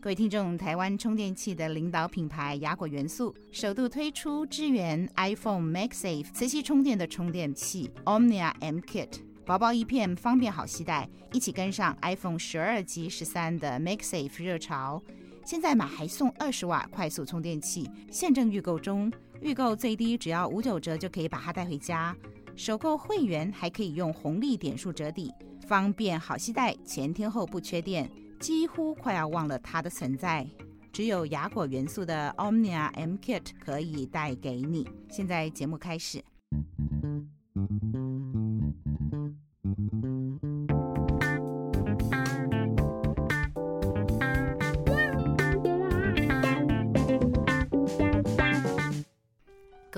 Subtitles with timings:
[0.00, 9.08] 各位听众，台湾充电器的领导品牌雅果元素首度推出支援 iPhone MagSafe 磁吸充电的充电器 Omnia M Kit，
[9.44, 15.02] 薄薄一片，方便好携带，一起跟上 iPhone 十二及十三的 MagSafe 热潮。
[15.44, 22.16] 现在买还送二十瓦快速充电器，现正预购中，预购最低只要五九折就可以把它带回家。
[22.54, 25.32] 首购会员还可以用红利点数折抵，
[25.66, 28.08] 方便好携带，前天后不缺电。
[28.38, 30.48] 几乎快要忘了它的存在，
[30.92, 34.88] 只有雅果元素的 Omnia M Kit 可以带给你。
[35.10, 36.22] 现在节目开始。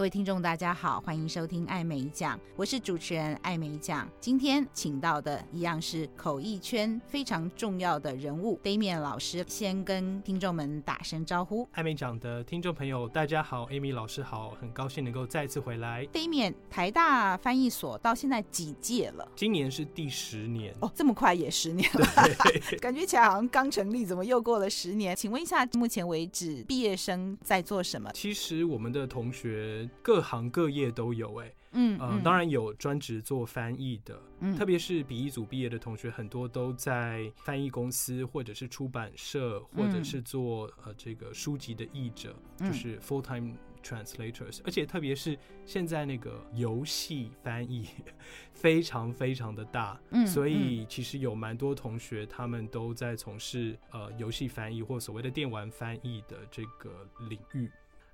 [0.01, 4.09] 各位听众，大家好，欢迎收听艾美奖，我是主持人艾美奖。
[4.19, 11.69] 今天请到的一样是口译圈非常重要的人物，Damian 老师，先跟听众们打声招呼。
[11.73, 16.07] 艾美奖的听众朋友，大家好，Amy 老师好，很高兴能够再次回来。
[16.07, 19.29] Damian，台大翻译所到现在几届了？
[19.37, 22.07] 今年是第十年哦，这么快也十年了，
[22.81, 25.15] 感觉起来好像刚成立，怎么又过了十年？
[25.15, 28.11] 请问一下，目前为止毕业生在做什么？
[28.15, 29.87] 其实我们的同学。
[30.03, 32.23] 各行各业都有哎、欸，嗯，呃、嗯。
[32.23, 47.89] 当然有专职做翻译的，嗯，特别是笔译组毕业的同学，很多都在翻译公司或者是出版社，或者是做呃这个书籍的译者，嗯、就是 full time translators，而且特别是现在那个游戏翻译
[48.53, 57.71] 非常非常的大，嗯，所以其实有蛮多同学他们都在从事呃游戏翻译或所谓的电玩翻译的这个领域。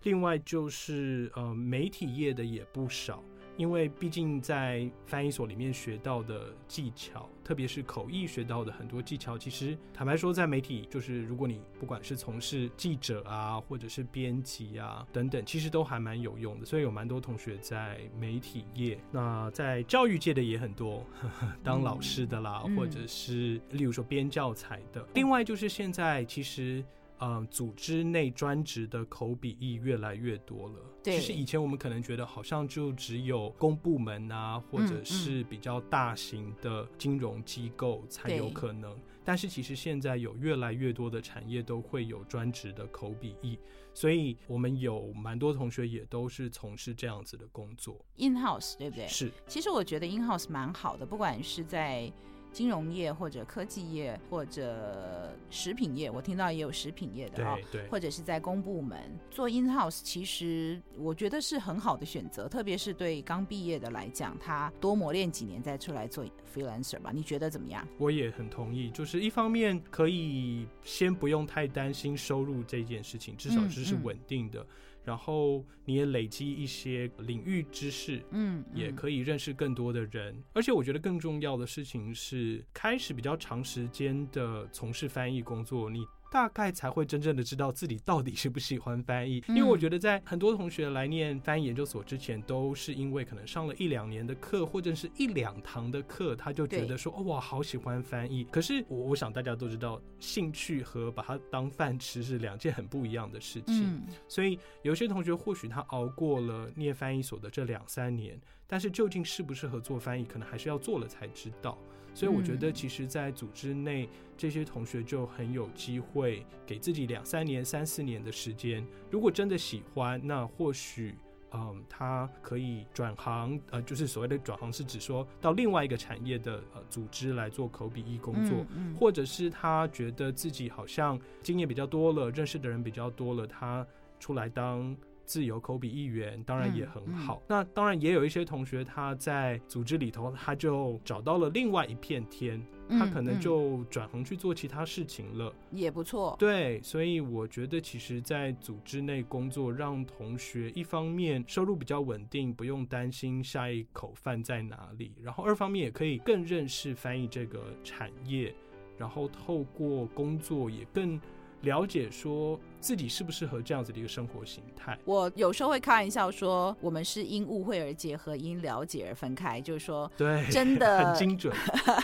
[0.06, 3.20] 另外就是呃，媒体业的也不少，
[3.56, 16.64] 因为毕竟在翻译所里面学到的技巧，特别是口译学到的很多技巧，其实坦白说，在媒体就是如果你不管是从事记者啊，或者是编辑啊等等，其实都还蛮有用的。
[16.64, 25.04] 所以有蛮多同学在媒体业，那在教育界的也很多，呵呵当老师的啦，嗯、或者是例如说编教材的。
[25.14, 26.84] 另外就是现在其实。
[27.18, 30.74] 嗯，组织内专职的口笔译越来越多了。
[31.02, 38.94] 对，其实以前我们可能觉得好像就只有公部门啊，或者是比较大型的金融机构才有可能。
[39.24, 43.58] 但是其实现在有越来越多的产业都会有专职的口笔译，
[43.94, 48.04] 所以我们有蛮多同学也都是从事这样子的工作。
[48.18, 49.08] In house 对不对？
[49.08, 49.32] 是。
[49.46, 52.12] 其实我觉得 in house 蛮好的，不管是在。
[52.56, 58.98] 金融业或者科技业或者食品业，我听到也有食品业的啊，对对，或者是在公部门
[59.30, 66.24] 做 in house，其实我觉得是很好的选择，特别是对刚毕业的来讲，他多磨练几年再出来做
[66.54, 67.10] freelancer 吧。
[67.12, 67.86] 你觉得怎么样？
[67.98, 74.60] 我也很同意，就是一方面可以先不用太担心收入这件事情，至少这是稳定的。
[74.60, 74.66] 嗯嗯
[75.06, 80.36] 然后你也累积一些领域知识，嗯，也可以认识更多的人。
[80.52, 86.04] 而且我觉得更重要的事情是，开始比较长时间的从事翻译工作，你。
[86.30, 98.44] 大概才会真正的知道自己到底喜不喜欢翻译，因为我觉得在很多同学来念翻译研究所之前，都是因为可能上了一两年的课或者是一两堂的课，他就觉得说哦，哇，好喜欢翻译。
[98.44, 104.02] 可是我我想大家都知道，兴趣和把它当饭吃是两件很不一样的事情。
[104.28, 111.78] 所以有些同学或许他熬过了念翻译所的这两三年，但是究竟适不适合做翻译，可能还是要做了才知道。
[112.16, 118.82] 所以我觉得，其实，在组织内，这些同学就很有机会给自己两三年、三四年的时间。
[119.10, 121.14] 如果真的喜欢，那或许，
[121.52, 133.86] 嗯，他可以转行，呃，就是所谓的转行，是指说到另外一个产业的呃组织来做口笔译工作，嗯嗯，或者是他觉得自己好像经验比较多了，认识的人比较多了，他
[134.18, 134.96] 出来当。
[135.26, 146.36] 自由口笔译员当然也很好，嗯嗯、那当然也有一些同学他在组织里头，他就找到了另外一片天，他可能就转行去做其他事情了，也不错。
[146.38, 158.54] 对，所以我觉得其实，在组织内工作，让同学一方面收入比较稳定，不用担心下一口饭在哪里，然后二方面也可以更认识翻译这个产业，
[158.96, 161.20] 然后透过工作也更。
[161.66, 164.96] 了解说自己适不适合这样子的一个生活形态。
[165.04, 169.60] 我有时候会开玩笑说，我们是因误会而结合，因了解而分开。
[169.60, 171.52] 就是说，对，真的很精准。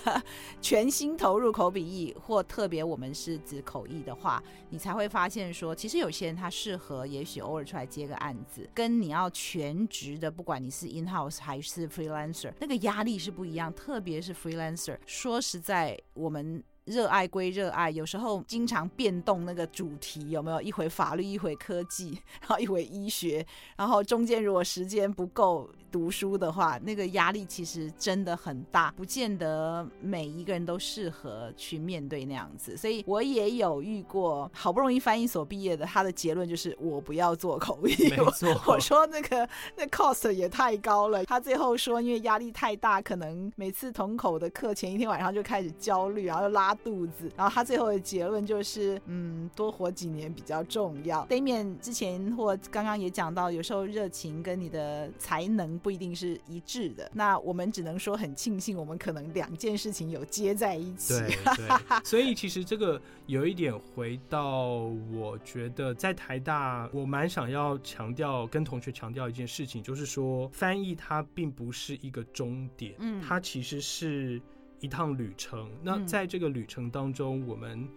[0.60, 13.72] 全心投入口笔译，或特别我们是指口译的话，你才会发现说，其实有些人他适合，也许偶尔出来接个案子，跟你要全职的，不管你是 in house 还是 freelancer，那个压力是不一样。
[13.72, 16.62] 特别是 freelancer，说实在，我们。
[16.84, 20.61] 热爱归热爱，有时候经常变动那个主题，有没有？
[20.61, 23.46] 一回法律，一回科技，然后一回医学，
[23.76, 32.76] 然后中间如果时间不够读书的话，那个压力其实真的很大，不见得每一个人都适合去面对那样子。
[32.76, 37.92] 所以我也有遇过，好不容易翻译所毕业的，他的结论就是我不要做口译。
[38.10, 41.24] 没错， 我说那个那 cost 也太高了。
[41.26, 46.72] 他最后说，因为压力太大，可能每次统口的课前一天晚上就开始焦虑，然后就拉。
[46.82, 51.24] 肚子，然后他最后的结论就是，嗯，多活几年比较重要。
[51.26, 57.11] Damian 之前或刚刚也讲到，有时候热情跟你的才能不一定是一致的。
[57.12, 61.14] 那我们只能说很庆幸，我们可能两件事情有接在一起。
[61.14, 62.05] 对， 对。
[62.05, 64.76] 所以其实这个有一点回到，
[65.12, 74.40] 我觉得在台大，我蛮想要强调，跟同学强调一件事情，就是说翻译它并不是一个终点，嗯，它其实是。
[74.81, 77.88] 一趟旅程，那在这个旅程当中，嗯、我们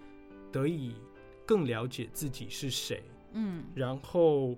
[0.51, 0.93] 得以
[1.43, 3.01] 更了解自己是谁，
[3.31, 4.55] 嗯，然后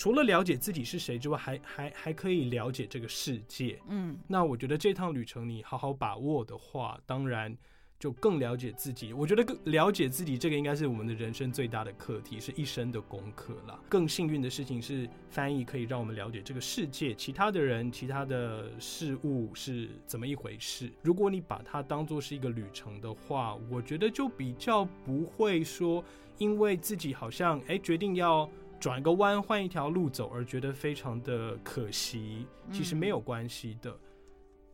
[0.00, 7.54] 除了了解自己是谁之外，还还还可以了解这个世界，嗯，那我觉得这趟旅程你好好把握的话，当然。
[7.98, 13.78] 就更了解自己，我觉得更了解自己，这个应该是我们的人生最大的课题，是一生的功课了。
[13.90, 20.90] 更幸运的事情是，翻译可以让我们了解这个世界，其他的人、其他的事物是怎么一回事。
[21.02, 26.02] 如果你把它当作是一个旅程的话，我觉得就比较不会说，
[26.38, 28.48] 因为自己好像哎决定要
[28.80, 32.46] 转个弯，换一条路走，而觉得非常的可惜。
[32.72, 33.96] 其实没有关系的，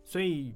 [0.04, 0.54] 所以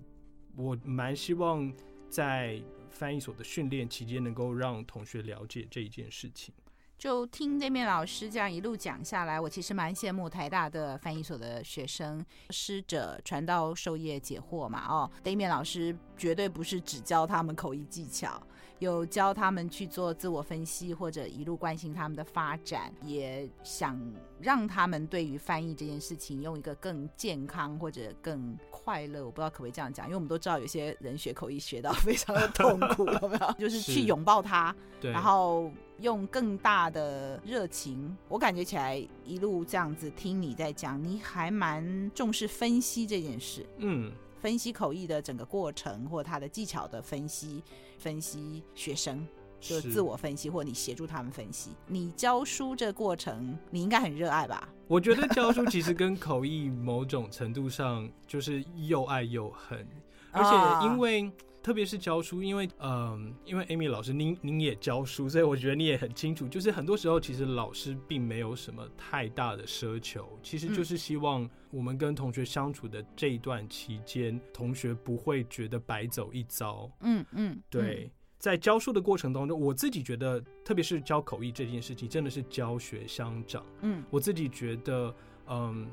[0.56, 1.70] 我蛮希望。
[2.10, 6.52] 在翻译所的训练期间，能够让同学了解这一件事情。
[6.98, 14.84] 就听 Damian 老师这样一路讲下来，我其实蛮羡慕台大的翻译所的学生，师者传道授业解惑嘛。
[14.88, 18.42] 哦，Damian 老师绝对不是只教他们口译技巧。
[18.80, 24.00] 有教他们去做自我分析，或者一路关心他们的发展，也想
[24.40, 33.52] 让他们对于翻译这件事情用一个更健康或者更快乐，我不知道可不可以这样讲，因为我们都知道有些人学口译学到非常的痛苦，有没有？
[33.58, 38.16] 就是去拥抱它，然后用更大的热情。
[38.30, 44.10] 我感觉起来一路这样子听你在讲，你还蛮重视分析这件事，嗯。
[44.40, 47.62] 分析口译的整个过程，或他的技巧的分析，
[47.98, 49.26] 分析学生，
[49.60, 51.70] 就自我分析，或你协助他们分析。
[51.86, 54.68] 你教书这过程，你应该很热爱吧？
[54.88, 59.86] 我觉得教书其实跟口译某种程度上就是又爱又恨，
[60.32, 61.30] 而且因为。
[61.62, 76.90] 特别是教书，因为嗯，因为 Amy 老师您您也教书，所以我觉得你也很清楚，就是很多时候其实老师并没有什么太大的奢求，其实就是希望我们跟同学相处的这一段期间，嗯、同学不会觉得白走一遭。
[77.00, 83.64] 嗯嗯，对，在教书的过程当中，我自己觉得，特别是教口译这件事情，真的是教学相长。
[83.82, 85.14] 嗯，我自己觉得，
[85.48, 85.86] 嗯。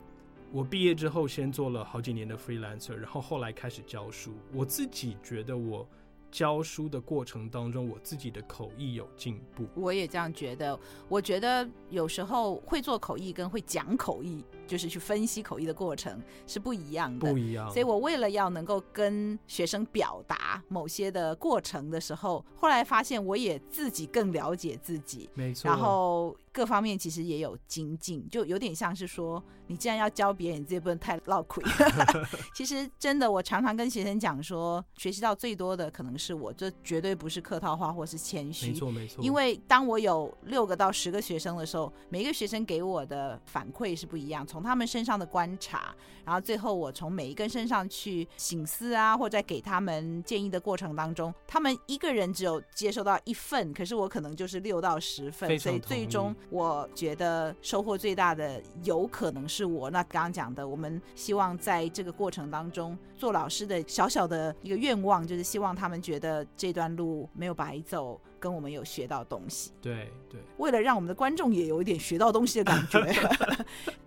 [0.51, 4.31] 我毕业之后，先做了好几年的 freelancer，然后后来开始教书。
[4.53, 5.87] 我自己觉得，我
[6.31, 9.65] 教书的过程当中，我自己的口译有进步。
[9.75, 10.77] 我也这样觉得。
[11.09, 17.29] 我觉得有时候会做口译跟会讲口译，就是去分析口译的过程是不一样的。
[17.29, 17.69] 不一样。
[17.69, 25.29] 所以我为了要能够跟学生表达某些的过程的时候，后来发现我也自己更了解自己。
[25.33, 25.69] 没错。
[25.69, 26.35] 然后。
[26.57, 31.63] 各方面其实也有精进，就有点像是说，你既然要教别人，你这不能太落亏。
[32.55, 38.69] 其实真的，我常常跟学生讲说，学习到最多的可能是我，这绝对不是客套话或是谦虚。
[38.69, 39.23] 没错没错。
[39.23, 45.93] 因为当我有六个到十个学生的时候，每一个学生给我的反馈是不一样，从他们身上的观察，
[46.25, 56.35] 然后最后我从每一个身上去醒思啊，或者在给他们建议的过程当中，他们一个人只有接收到一份，可是我可能就是六到十份，所以最终。
[56.49, 59.89] 我觉得收获最大的有可能是我。
[59.89, 68.19] 那刚刚讲的，我们希望在这个过程当中，做老师的小小的一个愿望，就是希望他们觉得这段路没有白走。
[68.39, 73.03] 跟我们有学到东西，对对，为了让我们的观众也有一点学到东西的感觉，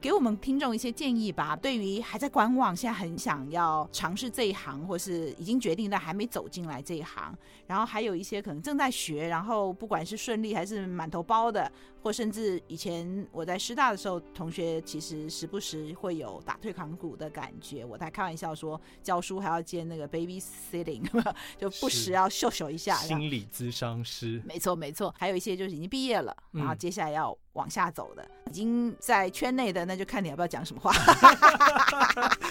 [0.00, 1.56] 给我们听众一些建议吧。
[1.56, 11.70] 对于还在观望，现在很想要尝试这一行，或是已经决定但还没走进来这一行，然后还有一些可能正在学，然后不管是顺利还是满头包的，
[12.02, 17.84] 或甚至以前我在师大的时候，同学其实时不时会有打退堂鼓的感觉。
[17.84, 21.02] 我在开玩笑说，教书还要兼那个 baby sitting，
[21.58, 22.96] 就不时要秀秀一下。
[22.96, 24.10] 心理咨商师。
[24.10, 24.42] 师。
[24.44, 30.92] 没错没错，还有一些就是已经毕业了，然后接下来要往下走的，嗯、已经在圈内的，那就看你要不要讲什么话。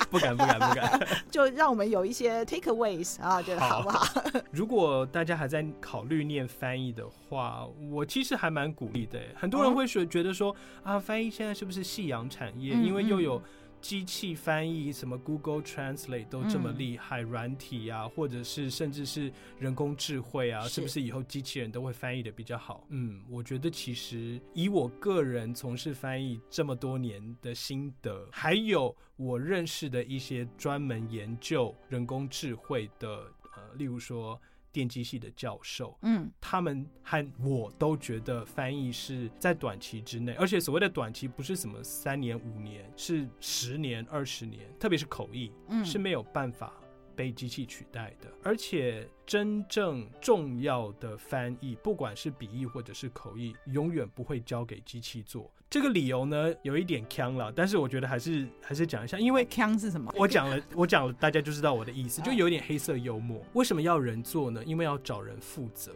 [0.10, 4.00] 不敢不敢不敢， 就让我们有一些 takeaways 啊，觉得好不好？
[4.00, 9.20] 好如果大家还在考虑念翻译的话，我其实还蛮鼓励的。
[9.36, 10.51] 很多人会说觉得说、
[10.84, 12.74] 哦、啊，翻译现在是不是夕阳产业？
[12.75, 13.41] 嗯、因为又有。
[13.82, 22.86] 机器翻译什么 Google Translate 都这么厉害，软、嗯、体啊，或者是甚至是人工智慧啊，是，是不是以后机器人都会翻译的比较好？
[22.90, 33.08] 嗯，我觉得其实以我个人从事翻译这么多年的心得，还有我认识的一些专门研究人工智慧的，
[33.56, 34.40] 呃，例如说。
[34.72, 46.74] 电机系的教授，嗯，他们和我都觉得翻译是在短期之内，而且所谓的短期不是什么三年五年，是十年二十年，特别是口译，嗯，是没有办法
[47.20, 48.32] 被机器取代的。
[48.42, 55.52] 而且真正重要的翻译，不管是笔译或者是口译，永远不会交给机器做。
[55.70, 60.10] 这个理由呢，有一点腔了，但是我觉得还是还是讲一下，因为腔是什么？
[60.18, 63.44] 我讲了，我讲了，大家就知道我的意思，就有点黑色幽默。
[63.52, 64.64] 为什么要人做呢？
[64.64, 65.92] 因为要找人负责。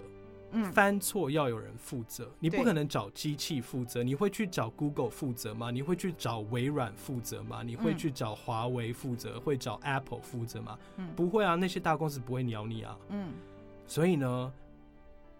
[0.53, 4.03] 嗯，犯错要有人负责，你不可能找机器负责。
[4.03, 5.71] 你会去找 Google 负责吗？
[5.71, 7.61] 你会去找微软负责吗？
[7.63, 9.39] 你会去找华为负责？
[9.39, 10.77] 会找 Apple 负责吗？
[10.97, 12.97] 嗯，不会啊，那些大公司不会鸟你啊。
[13.09, 13.31] 嗯，
[13.85, 14.53] 所以呢。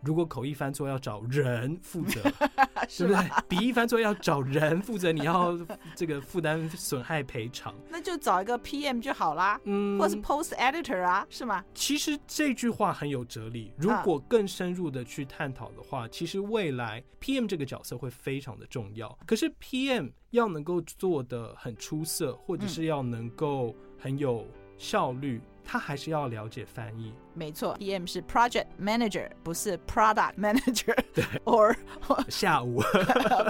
[0.03, 2.21] 如果口译犯错要找人负责，
[2.89, 3.19] 是不是？
[3.47, 5.57] 笔译犯错要找人负责，你要
[5.95, 11.63] 这个负担损害赔偿，那就找一个 PM 就好啦，嗯，或是 Post Editor 啊，是吗？
[11.73, 13.71] 其实这句话很有哲理。
[13.77, 19.17] 如果更深入的去探讨的话，其实未来 PM 这个角色会非常的重要。
[19.25, 24.45] 可是 PM 要能够做得很出色，或者是要能够很有
[24.77, 25.41] 效率。
[25.63, 30.95] 他还是要了解翻译，没错，PM 是 Project Manager，不是 Product Manager。
[31.13, 31.75] 对，or
[32.29, 32.81] 下午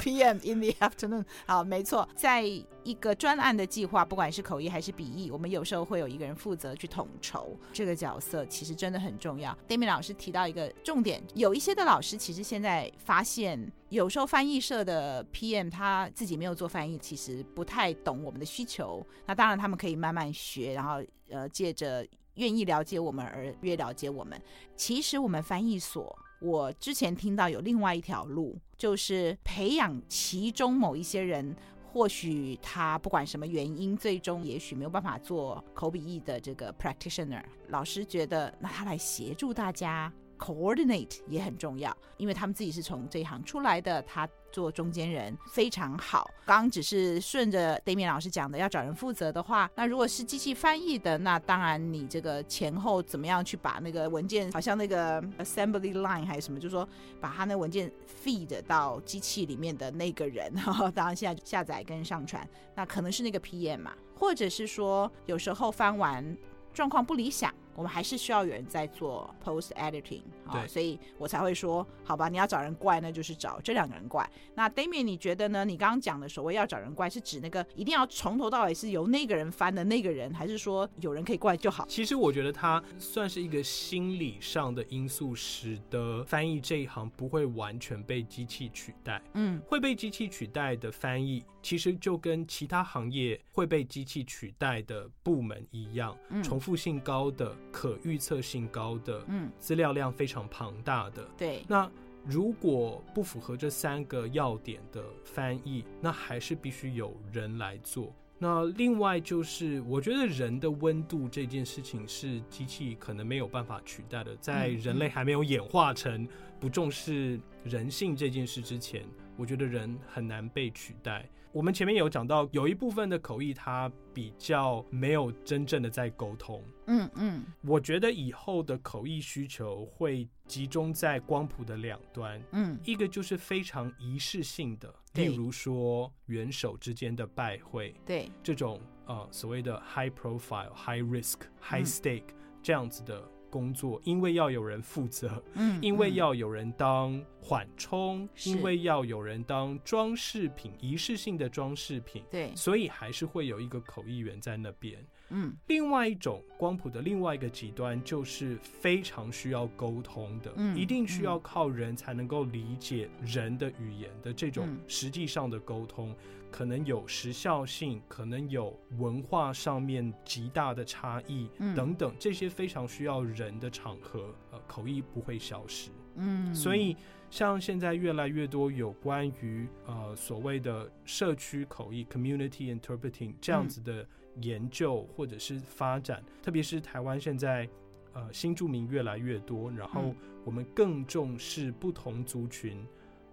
[0.01, 1.25] PM in the afternoon。
[1.45, 2.43] 好，没错，在
[2.83, 9.57] 一个专案的计划，不管是口译还是笔译，我们有时候会有一个人负责去统筹这个角色，其实真的很重要。
[9.67, 19.05] d a m i 老师提到一个重点，有一些的老师其实现在发现，有时候翻译社的 PM 他自己没有做翻译，其实不太懂我们的需求。
[19.25, 21.03] 那当然，他们可以慢慢学，然后。
[21.29, 24.39] 呃，借着愿意了解我们而越了解我们。
[24.75, 31.55] 其实我们翻译所，我之前听到有另外一条路，就是培养其中某一些人，
[31.93, 37.43] 或许他不管什么原因，最终也许没有办法做口笔译的这个 practitioner。
[37.67, 44.27] 老师觉得，那他来协助大家 coordinate 也很重要，因为他们自己是从这一行出来的，他。
[44.53, 46.29] 做中间人非常好。
[46.45, 56.87] 刚刚只是顺着 Damian 老师讲的，要找人负责的话，那如果是机器翻译的，那当然你这个前后怎么样去把那个文件，好像那个 assembly line 还是什么，就是说
[57.19, 57.91] 把他那文件
[58.23, 66.37] feed 到机器里面的那个人，然 后当然现在下载跟上传，那可能是那个 PM 嘛，或者是说有时候翻完
[66.71, 67.51] 状况不理想。
[67.75, 74.29] 我们还是需要有人在做 post editing，好，对，所以我才会说，好吧，你要找人怪，那就是找这两个人怪。
[74.55, 75.65] 那 Damian，你觉得呢？
[75.65, 81.85] 你刚刚讲的所谓要找人怪，是指那个一定要从头到尾是由那个人翻的那个人，还是说有人可以怪就好？
[81.87, 89.21] 其实我觉得它算是一个心理上的因素，使得翻译这一行不会完全被机器取代。
[89.33, 97.55] 嗯，会被机器取代的翻译，其实就跟其他行业会被机器取代的部门一样，嗯，重复性高的。
[97.71, 101.63] 可预测性高的，嗯，资料量非常庞大的，对。
[101.67, 101.89] 那
[102.25, 108.13] 如果不符合这三个要点的翻译，那还是必须有人来做。
[108.37, 114.35] 那另外就是，我觉得人的温度这件事情是机器可能没有办法取代的。
[114.37, 116.27] 在人类还没有演化成
[116.59, 119.05] 不重视人性这件事之前，
[119.37, 121.29] 我觉得人很难被取代。
[121.53, 126.63] 我们前面有讲到，有一部分的口译它比较没有真正的在沟通。
[126.87, 132.41] 嗯嗯，我觉得以后的口译需求会集中在光谱的两端。
[132.53, 142.29] 嗯，一个就是非常仪式性的，例如说元首之间的拜会，对这种呃所谓的 high profile、high risk、high stake
[142.63, 143.23] 这样子的。
[143.53, 155.05] 工作，因为要有人负责，嗯，因为要有人当缓冲，因为要有人当装饰品，仪式性的装饰品，对，所以还是会有一个口译员在那边。
[155.33, 166.15] 嗯，另外一种光谱的另外一个极端就是非常需要沟通的，嗯，一定需要靠人才能够理解人的语言的这种实际上的沟通，嗯，
[166.51, 175.89] 可能有时效性，可能有文化上面极大的差异，嗯，等等，这些非常需要人的场合，呃，口译不会消失。
[176.15, 176.95] 嗯，所以
[177.31, 184.07] 像现在越来越多有关于呃所谓的社区口译 （community interpreting） 这样子的
[184.41, 187.67] 研究或者是发展，嗯、特别是台湾现在
[188.13, 190.13] 呃新住民越来越多，然后
[190.43, 192.85] 我们更重视不同族群、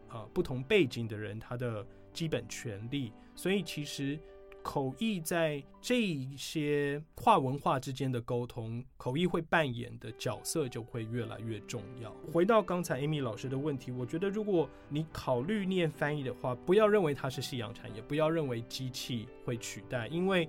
[0.09, 4.19] 呃不同背景的人他的基本权利，所以其实。
[4.63, 12.15] 口译在这一些跨文化之间的沟通，口译会扮演的角色就会越来越重要。
[12.31, 20.47] 回到刚才 Amy 老师的问题，我觉得如果你考虑念翻译的话，不要认为它是夕阳产业，不要认为机器会取代，因为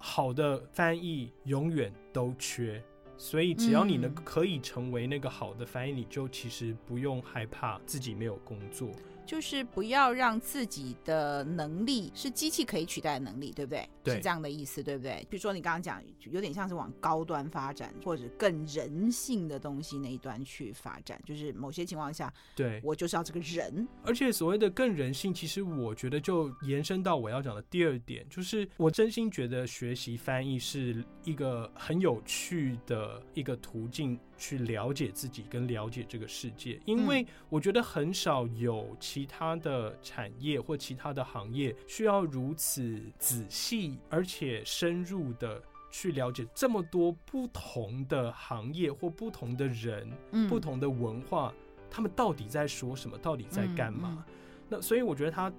[0.00, 2.82] 好的翻译永远都缺。
[3.16, 8.90] 所以只要你能可以成为那个好的翻译，你就其实不用害怕自己没有工作。
[9.30, 13.88] 就是不要让自己的能力是机器可以取代的能力，对不对？
[14.02, 15.24] 对，是这样的意思，对不对？
[15.30, 21.22] 比如说你刚刚讲，有点像是往高端发展，或者更人性的东西那一端去发展。
[21.24, 23.86] 就是某些情况下，对，我就是要这个人。
[24.02, 34.18] 而且所谓的更人性，其实我觉得就延伸到我要讲的第二点，就是我真心觉得学习翻译是一个很有趣的一个途径。
[34.40, 50.10] 去了解自己跟了解这个世界，因为我觉得很少有其他的产业或其他的行业需要如此仔细而且深入的去了解这么多不同的行业或不同的人、
[50.48, 51.52] 不同的文化，
[51.90, 54.24] 他们到底在说什么，到底在干嘛？
[54.70, 55.52] 那所以我觉得他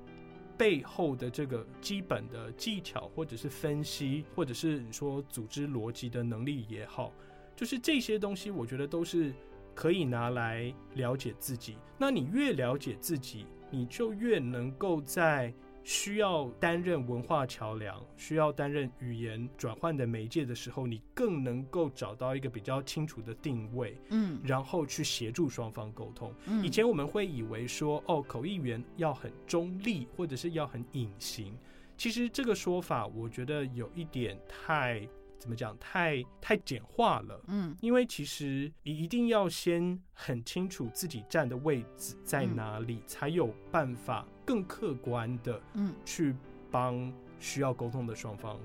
[0.57, 7.13] 背后的这个基本的技巧，或者是分析，或者是你说组织逻辑的能力也好。
[7.61, 9.31] 就是这些东西，我觉得都是
[9.75, 11.77] 可以拿来了解自己。
[11.95, 15.53] 那你越了解自己，你就越能够在
[15.83, 26.33] 需要担任文化桥梁、需要担任语言转换的媒介的时候，你更能够找到一个比较清楚的定位，嗯，然后去协助双方沟通。
[26.63, 31.55] 以前我们会以为说，哦，口译员要很中立，或者是要很隐形。
[31.95, 35.07] 其实这个说法，我觉得有一点太。
[35.41, 35.75] 怎么讲？
[35.79, 37.41] 太太简化了。
[37.48, 46.36] 嗯，因为其实你一定要先很清楚自己站的位置在哪里，嗯、才有办法更客观的，嗯，去
[46.69, 48.59] 帮需要沟通的双方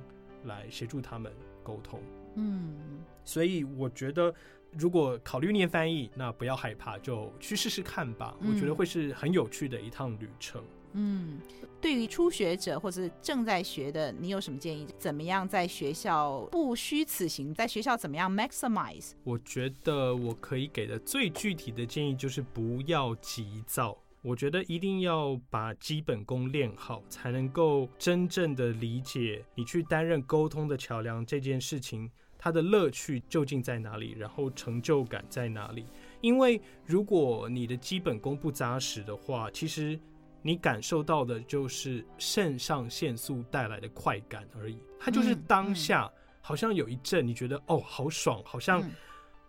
[0.45, 1.33] 来协助他们
[1.65, 1.99] 沟通。
[2.35, 2.77] 嗯，
[3.25, 4.33] 所以我觉得，
[4.73, 8.37] 如果考虑念翻译，那不要害怕，就去试试看吧。
[8.43, 10.63] 嗯、我觉得会是很有趣的一趟旅程。
[10.99, 11.39] 嗯，
[11.79, 14.87] 对于初学者或是正在学的，你有什么建议？
[14.99, 17.53] 怎么样在学校不虚此行？
[17.53, 19.11] 在学校怎么样 maximize？
[19.23, 23.95] 我觉得我可以给的最具体的建议就是不要急躁。
[24.23, 35.85] 我觉得一定要把基本功练好，才能够真正的理解你去担任沟通的桥梁这件事情，它的乐趣究竟在哪里，然后成就感在哪里？
[36.23, 40.01] 因为如果你的基本功不扎实的话，其实。
[40.47, 46.09] 你感受到的就是肾上腺素带来的快感而已，它就是当下
[46.41, 48.81] 好像有一阵你觉得哦好爽，好像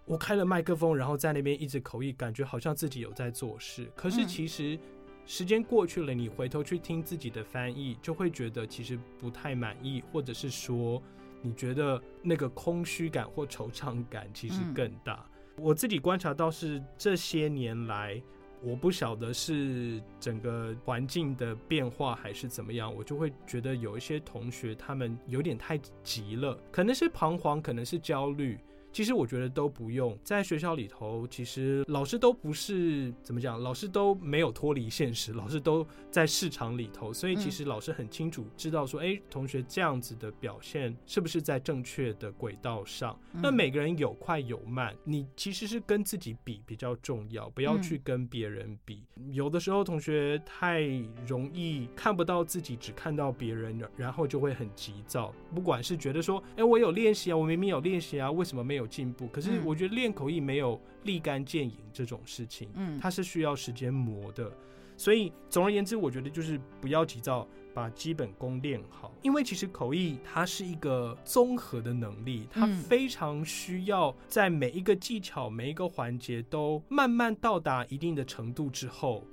[0.05, 3.87] 我开了麦克风，然后在那边一直口译，感觉好像自己有在做事。
[3.95, 4.79] 可是其实
[5.27, 10.99] 时间过去了，你回头去听自己的翻译，就会觉得其实不太满意，或者是说
[11.43, 15.23] 你觉得那个空虚感或惆怅感其实更大。
[15.57, 18.19] 我自己观察到是这些年来。
[18.61, 28.57] 我不晓得是整个环境的变化还是怎么样，我就会觉得有一些同学他们有点太急了，可能是彷徨，可能是焦虑。
[28.91, 43.15] 其实我觉得都不用，在学校里头，其实老师都不是怎么讲，老师都没有脱离现实，老师都在市场里头，所以其实老师很清楚知道说，哎，同学这样子的表现是不是在正确的轨道上？
[43.31, 49.03] 那每个人有快有慢，你其实是跟自己比比较重要，不要去跟别人比。
[49.31, 50.81] 有的时候同学太
[51.27, 58.76] 容易看不到自己，只看到别人，然后就会很急躁，不管是觉得说，哎，我有练习啊，我明明有练习啊，为什么没有？
[58.85, 64.51] 进步，可是我觉得练口译没有立竿见影这种事情，嗯，它是需要时间磨的。
[64.99, 69.13] 所以总而言之，我觉得就是不要急躁，把基本功练好。
[69.21, 79.23] 因为其实口译它是一个综合的能力，它非常需要在每一个技巧、每一个环节都慢慢到达一定的程度之后，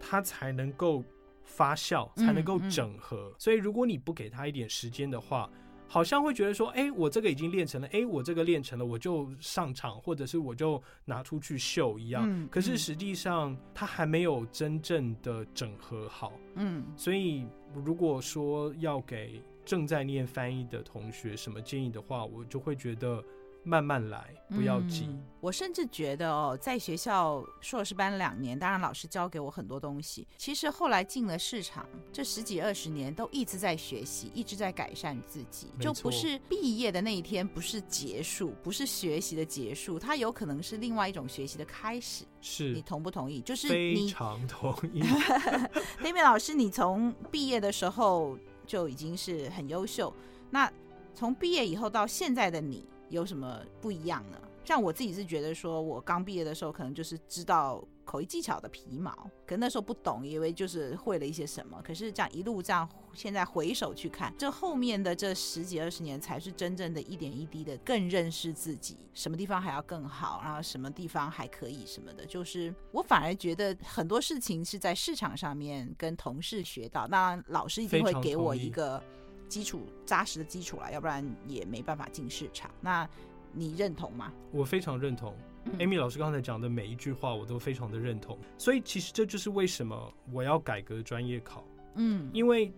[0.00, 1.04] 它才能够
[1.44, 3.32] 发酵，才能够整合。
[3.38, 5.48] 所以如果你不给他一点时间的话，
[5.92, 12.24] 好像会觉得说，哎，我这个已经练成了，哎，我这个练成了，我就上场，或者是我就拿出去秀一样。
[12.26, 16.32] 嗯，可是实际上，它还没有真正的整合好。
[16.54, 17.46] 嗯，所以
[17.84, 23.22] 如果说要给正在念翻译的同学什么建议的话，我就会觉得。
[23.64, 25.06] 慢慢来，不要急。
[25.08, 30.26] 嗯，我甚至觉得哦，在学校硕士班两年，当然老师教给我很多东西。
[30.36, 35.68] 其实后来进了市场，这十几二十年都一直在学习，一直在改善自己。
[35.80, 42.24] 就不是毕业的那一天，不是结束，不是学习的结束，它有可能是另外一种学习的开始。
[42.40, 43.40] 是你同不同意？
[43.40, 45.02] 就是你非常同意。
[46.02, 50.12] Damian 老师，你从毕业的时候就已经是很优秀，
[50.50, 50.70] 那
[51.14, 52.84] 从毕业以后到现在的你。
[53.12, 54.38] 有什么不一样呢？
[54.64, 59.10] 像我自己是觉得说，我刚毕业的时候可能就是知道口译技巧的皮毛，
[59.44, 61.82] 可能那时候不懂，以为就是会了一些什么。
[61.82, 72.24] 可是这样一路这样，现在回首去看，这后面的这十几二十年，才是真正的一点一滴的更认识自己，什么地方还要更好，然后什么地方还可以什么的。
[72.24, 79.02] 就是我反而觉得很多事情是在市场上面跟同事学到，那老师一定会给我一个。
[79.52, 82.70] 基础扎实的基础了，要不然也没办法进市场。
[82.80, 83.06] 那
[83.52, 84.32] 你认同吗？
[84.50, 85.36] 我非常认同。
[85.78, 88.38] Amy 老师刚才讲的每一句话，我都非常的认同。
[88.56, 91.66] 所以其实这就是为什么我要改革专业考。
[91.96, 92.72] 嗯，因为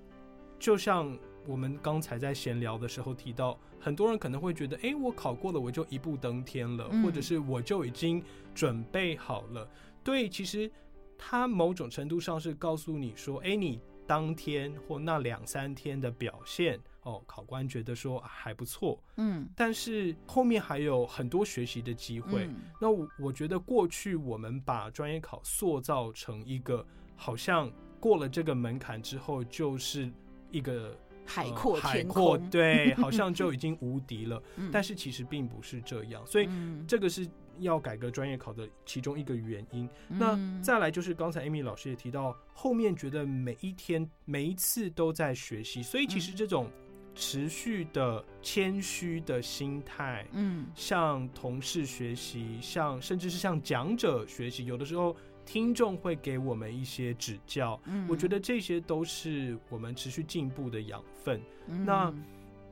[0.59, 8.21] 就像我们刚才在闲聊的时候提到，很多人可能会觉得，哎，我考过了，我就一步登天了，或者是我就已经
[8.53, 9.71] 准备好了。
[10.03, 10.69] 对，其实
[11.17, 13.81] 他某种程度上是告诉你说，哎，你。
[14.07, 22.45] 当天或那两三天的表现，哦，考官觉得说还不错，嗯，但是后面还有很多学习的机会。
[22.47, 26.87] 嗯、那我我觉得过去我们把专业考塑造成一个
[27.17, 30.11] 好像过了这个门槛之后就是
[30.51, 34.43] 一个海阔天空，呃、海阔，对， 好像就已经无敌了。
[34.57, 36.49] 嗯、但是其实并不是这样，所以
[36.87, 37.29] 这个是。
[37.59, 46.71] 要改革专业考的其中一个原因，那再来就是刚才 Amy 老师也提到，后面觉得每一天每一次都在学习，所以其实这种
[47.15, 61.41] 持续的谦虚的心态，嗯，向同事学习，向甚至是向讲者学习，有的时候听众会给我们一些指教，嗯，我觉得这些都是我们持续进步的养分。
[61.67, 62.13] 那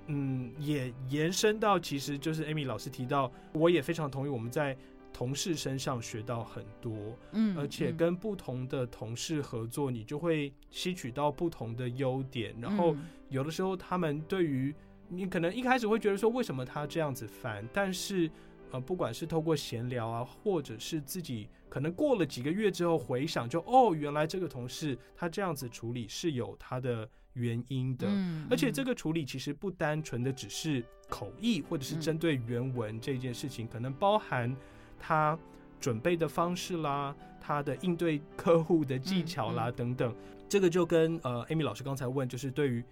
[0.06, 4.76] 嗯，也延伸到，其实就是 Amy 老师提到，我也非常同意，我们在
[5.12, 12.96] 同事身上学到很多，嗯，而且跟不同的同事合作，你就会吸取到不同的优点，然后
[13.28, 14.74] 有的时候他们对于
[15.08, 18.30] 你可能一开始会觉得说，为什么他这样子烦，但是
[18.70, 27.08] 呃，不管是透过闲聊啊，或者是自己可能过了几个月之后回想就，就哦，原来这个同事他这样子处理是有他的。
[27.34, 28.06] 原因的，
[28.50, 34.54] 而且这个处理其实不单纯的只是口译，或者是针对原文这件事情，可能包含
[34.98, 35.38] 他
[35.80, 40.14] 准备的方式啦，他的应对客户的技巧啦等等。
[40.48, 42.84] 这个就跟呃，Amy 老师刚才问，就是对于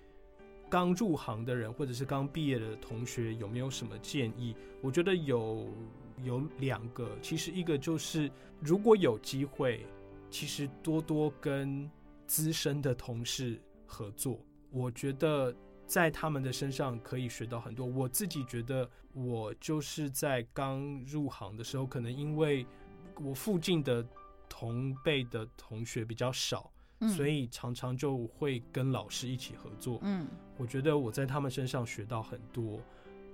[0.70, 4.56] 刚入行的人或者是刚毕业的同学有没有什么建议？
[4.80, 5.68] 我觉得有
[6.24, 9.84] 有两个，其实一个就是如果有机会，
[10.30, 11.90] 其实多多跟
[12.26, 13.60] 资深的同事。
[13.90, 14.38] 合作，
[14.70, 15.52] 我觉得
[15.84, 17.84] 在他们的身上可以学到很多。
[17.84, 22.64] 我自己觉得，我就是在刚入行的时候，可能因为
[23.20, 24.06] 我附近的
[24.48, 29.98] 同辈的同学比较少，嗯，所以常常就会跟老师一起合作。
[30.02, 32.78] 嗯，我觉得我在他们身上学到很多，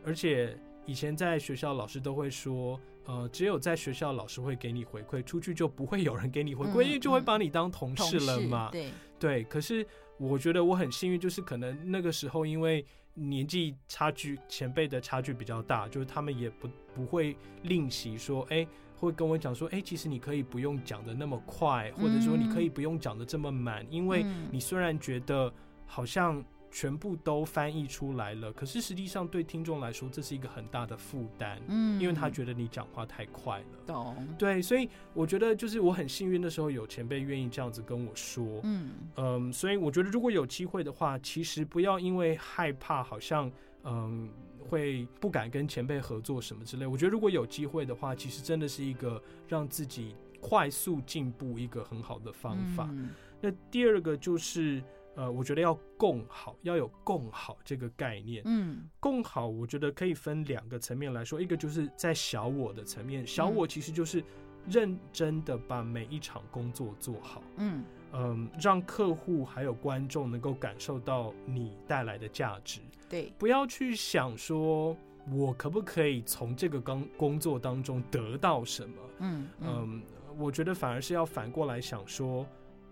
[0.02, 8.70] 而且以前在学校老师都会说，呃，只有在学校老师会给你回馈，出去就不会有人给你回馈，因为就会把你当同事了嘛。
[8.72, 9.86] 对对，可是。
[10.18, 25.52] 我觉得我很幸运，就是可能那个时候因为年纪差距，前辈的差距比较大，就是他们也不不会吝惜说，哎、欸，会跟我讲说，哎、欸，其实你可以不用讲的那么快，或者说你可以不用讲的这么满，因为你虽然觉得
[25.86, 26.44] 好像。
[26.76, 34.14] 全部都翻译出来了，可是实际上对听众来说，这是一个很大的负担，嗯，因为他觉得你讲话太快了，懂？
[34.36, 43.50] 对，所以我觉得就是我很幸运的时候有前辈愿意这样子跟我说，嗯嗯，所以我觉得如果有机会的话，其实不要因为害怕，好像
[43.84, 44.28] 嗯
[44.68, 46.86] 会不敢跟前辈合作什么之类。
[46.86, 52.86] 我觉得如果有机会的话，其实真的是一个让自己快速进步一个很好的方法。
[52.92, 53.08] 嗯，
[53.40, 54.84] 那第二个就是。
[55.16, 58.42] 呃，我觉得要共好，要有共好这个概念。
[58.44, 64.22] 嗯，共好，我觉得可以分两个层面来说，一个就是在小我的层面，小我其实就是
[64.68, 67.42] 认真的把每一场工作做好。
[67.56, 72.80] 嗯嗯，让客户还有观众能够感受到你带来的价值。
[73.08, 74.96] 对，不要去想说
[75.30, 78.94] 我可不可以从这个工工作当中得到什么。
[79.18, 80.02] 嗯嗯，嗯，
[80.38, 82.46] 我觉得反而是要反过来想说，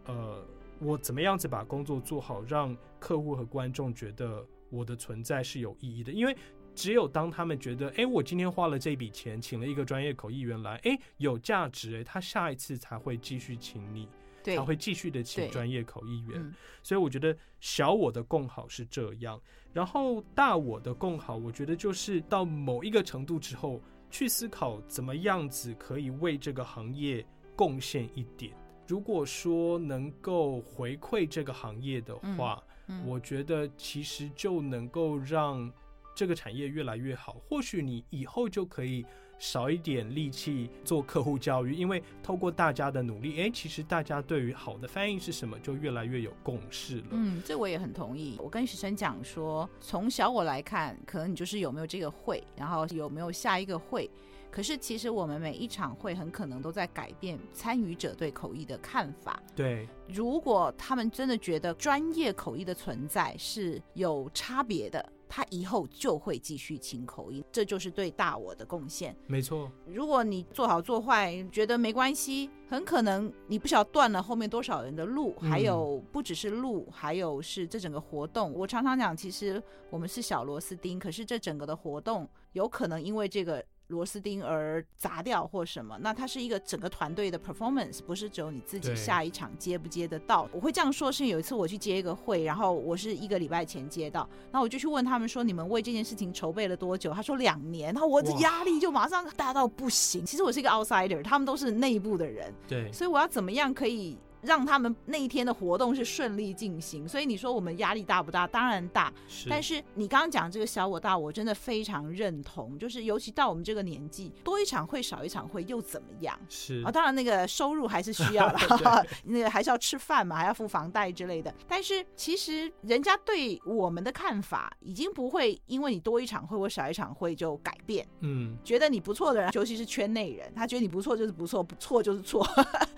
[0.06, 0.42] 呃，
[0.80, 6.12] 我怎么样子把工作做好，让客户和观众觉得我的存在是有意义的。
[6.12, 6.36] 因为
[6.74, 14.08] 只有当他们觉得，哎，我今天花了这笔钱，请了一个专业口译员来，哎，有价值，哎，他下一次才会继续请你。
[14.44, 19.40] 才会继续的请专业口译员，嗯，所以我觉得小我的共好是这样，
[19.72, 27.24] 然后大我的共好，我觉得就是到某一个程度之后，去思考怎么样子可以为这个行业
[27.56, 28.54] 贡献一点。
[28.86, 35.72] 如果说能够回馈这个行业的话，嗯嗯，我觉得其实就能够让
[36.14, 37.36] 这个产业越来越好。
[37.48, 39.04] 或许你以后就可以。
[39.36, 47.06] 少一点力气做客户教育，因为透过大家的努力，哎，其实大家对于好的翻译是什么，就越来越有共识了。
[47.10, 48.38] 嗯，这我也很同意。
[48.38, 54.08] 我跟学生讲说，从小我来看，可能你就是有没有这个会，然后有没有下一个会。
[54.54, 59.42] 可是其实我们每一场会，很可能都在改变参与者对口译的看法。
[59.52, 65.04] 对，如果他们真的觉得专业口译的存在是有差别的。
[65.26, 69.16] 他以后就会继续请口译，这就是对大我的贡献。
[69.26, 78.52] 没错，如果你做好做坏，觉得没关系，很可能你不晓得断了后面多少人的路，还有不只是路，还有是这整个活动。
[78.52, 83.64] 我常常讲，其实我们是小螺丝钉，可是这整个的活动有可能因为这个。
[83.94, 90.48] 螺丝钉而砸掉或什么，那它是一个整个团队的 performance，不是只有你自己下一场接不接得到。
[90.52, 97.12] 我会这样说，是有一次我去接一个会，然后我是一个礼拜前接到，那我就去问他们说，你们为这件事情筹备了多久？
[97.12, 100.26] 他说两年，然后我的压力就马上大到不行。
[100.26, 104.18] 其实我是一个 outsider，他们都是内部的人，对，所以我要怎么样可以？
[104.44, 108.46] 让他们那一天的活动是顺利进行，所以你说我们压力大不大？
[108.46, 109.12] 当然大。
[109.26, 109.48] 是。
[109.48, 112.78] 但是你刚刚讲这个小我大我，真的非常认同。
[112.78, 116.38] 就是尤其到我们这个年纪，多一场会少一场会又怎么样？
[116.48, 121.52] 是啊，当然那个收入还是需要的， 那个还是要吃饭嘛，还要付房贷之类的。
[121.66, 128.06] 但是其实人家对我们的看法已经不会因为你多一场会或少一场会就改变。
[128.20, 132.46] 嗯，觉得你不错的人，尤其是圈内人，他觉得你不错就是不错，不错就是错。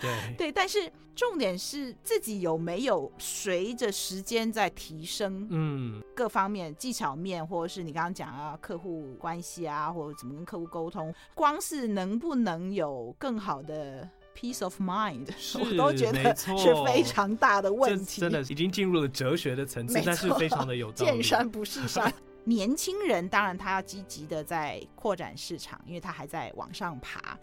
[0.01, 1.36] 对 对，但是重。
[1.37, 15.29] 重点是自己有没有随着时间在提升，嗯，各方面技巧面，或者是你刚刚讲啊，客户关系啊，或者怎么跟客户沟通，光是能不能有更好的 peace of mind，
[15.61, 18.23] 我都觉得是非常大的问题。
[18.23, 21.13] 真的已经进入了哲学的层次，但是非常的有道理。
[21.13, 22.11] 见山不是山。
[22.45, 27.39] 年轻人当然他要积极的在扩展市场，因为他还在往上爬。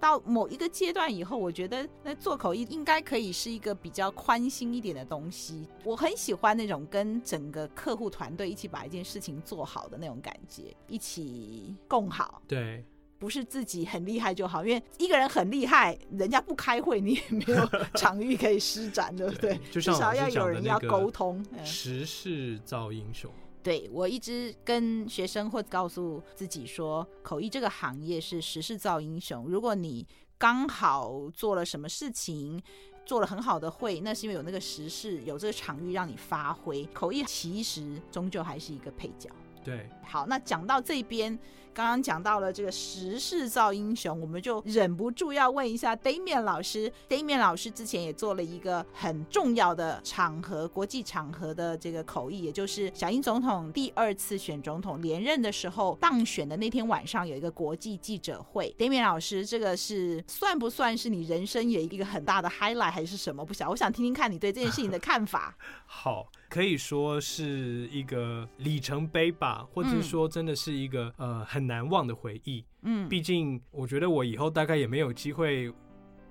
[0.00, 5.66] 到某一个阶段以后，我觉得那做口译应该可以是一个比较宽心一点的东西。
[5.84, 12.42] 我很喜欢那种跟整个客户团队一起把一件事情做好的那种感觉，一起共好。
[12.46, 12.84] 对，
[13.18, 19.58] 不是自己很厉害就好，因为一个人很厉害，人家不开会，你也没有 场域可以施展，对不对？
[19.72, 21.44] 至少要有人要沟通。
[21.64, 23.30] 时势造英雄。
[23.66, 29.48] 对，我一直跟学生或告诉自己说，口译这个行业是时势造英雄。
[29.48, 30.06] 如果你
[30.38, 32.62] 刚好做了什么事情，
[33.04, 36.84] 做了很好的会，那是因为有那个时势，有这个场域让你发挥。
[36.94, 39.28] 口译其实终究还是一个配角。
[39.66, 41.36] 对，好，那讲到这边。
[41.74, 46.90] 刚刚讲到了这个时势造英雄，我们就忍不住要问一下 Damian 老师。
[47.06, 58.74] Damian 老师之前也做了一个很重要的场合，国际场合的这个口译，也就是小英总统第二次选总统连任的时候当选的那天晚上有一个国际记者会。
[58.78, 63.44] Damian 老师，这个是算不算是你人生有一个很大的 highlight 还是什么？
[63.44, 65.54] 不晓得，我想听听看你对这件事情的看法。
[65.84, 66.32] 好。
[66.48, 72.64] 可以说是一个里程碑吧，或者说真的是一个、嗯、呃很难忘的回忆。
[72.82, 75.72] 嗯，毕竟我觉得我以后大概也没有机会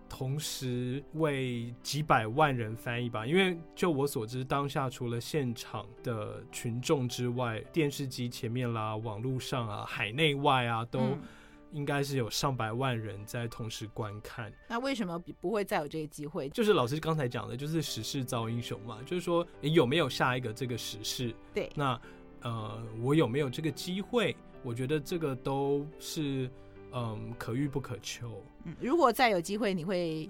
[0.08, 11.17] 同时为几百万人翻译吧，因为就我所知，当下除了现场的群众之外，电视机前面啦、网络上啊、海内外啊都。
[11.71, 16.47] 嗯应该是有上百万人在同时观看，那为什么不会再有这个机会？
[16.49, 21.36] 就是老师刚才讲的，就是时势造英雄嘛，就是说你有没有下一个这个时势？
[21.54, 21.99] 对，那
[22.43, 24.36] 呃，我有没有这个机会？
[24.63, 26.49] 我觉得这个都是
[26.93, 28.41] 嗯可遇不可求。
[28.63, 30.30] 嗯，如果再有机会，你会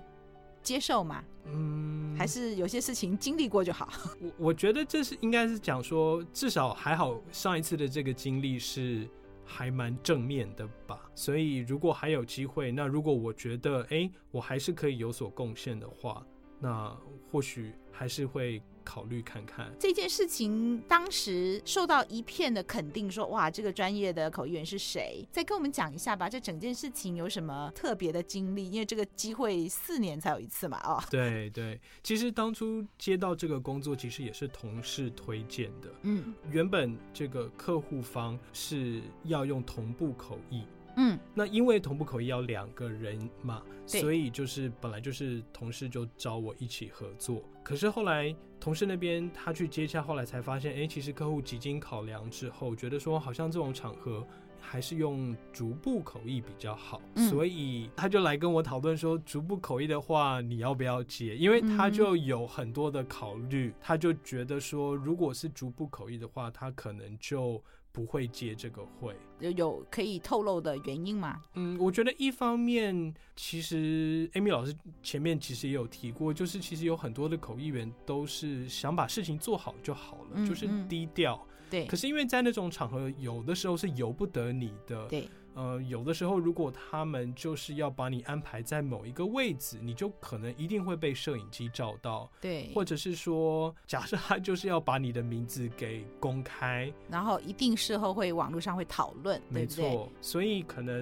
[0.63, 1.23] 接受吗？
[1.45, 3.87] 嗯，还是有些事情经历过就好。
[4.19, 9.07] 我我觉得这是应该是讲说，至少还好，上一次的这个经历是。
[9.45, 11.09] 还蛮正面的吧。
[11.15, 16.25] 所以如果还有机会，那如果我觉得哎、我还是可以有所贡献的话，
[16.59, 16.97] 那
[17.31, 18.61] 或许还是会。
[18.85, 25.27] 考虑看看这件事情，当时受到一片的肯定说，说哇，这个专业的口译员是谁？
[25.31, 26.29] 再跟我们讲一下吧。
[26.29, 28.69] 这整件事情有什么特别的经历？
[28.69, 35.89] 因为这个机会四年才有一次嘛，哦，对对，其实当初接到这个工作，其实也是同事推荐的。
[36.03, 40.63] 嗯，原本这个客户方是要用同步口译。
[40.97, 47.43] 嗯，那因为同步口译要两个人嘛，所以就是本来就是同事就找我一起合作。
[47.63, 54.25] 可是后来同事那边他去接洽，后来才发现，哎、欸，其实客户几经考量之后，觉得说好像这种场合
[54.59, 61.35] 还是用逐步口译比较好，嗯、所以他就来跟我讨论说，逐步口译的话你要不要接？
[61.35, 67.63] 因为他就有很多的考虑，他就觉得说，如果是逐步口译的话，他可能就。
[67.95, 71.41] 不会接这个会，有有可以透露的原因吗？
[71.53, 81.41] 嗯，我觉得一方面，其实 Amy 老师前面其实也有提过，就是其实有很多的口译员都是想把事情做好就好了，嗯、就是低调。
[81.69, 81.85] 对。
[81.85, 85.07] 可是因为在那种场合，有的时候是由不得你的。
[85.07, 85.29] 对。
[85.55, 92.29] 呃，有的时候，如果他们就是要把你安排在某一个位置，你就可能一定会被摄影机照到。
[92.41, 99.81] 对，或者是说，假设他就是要把你的名字给公开，然后一定事后会网络上会讨论，没错。
[99.81, 101.01] 对对，所以可能，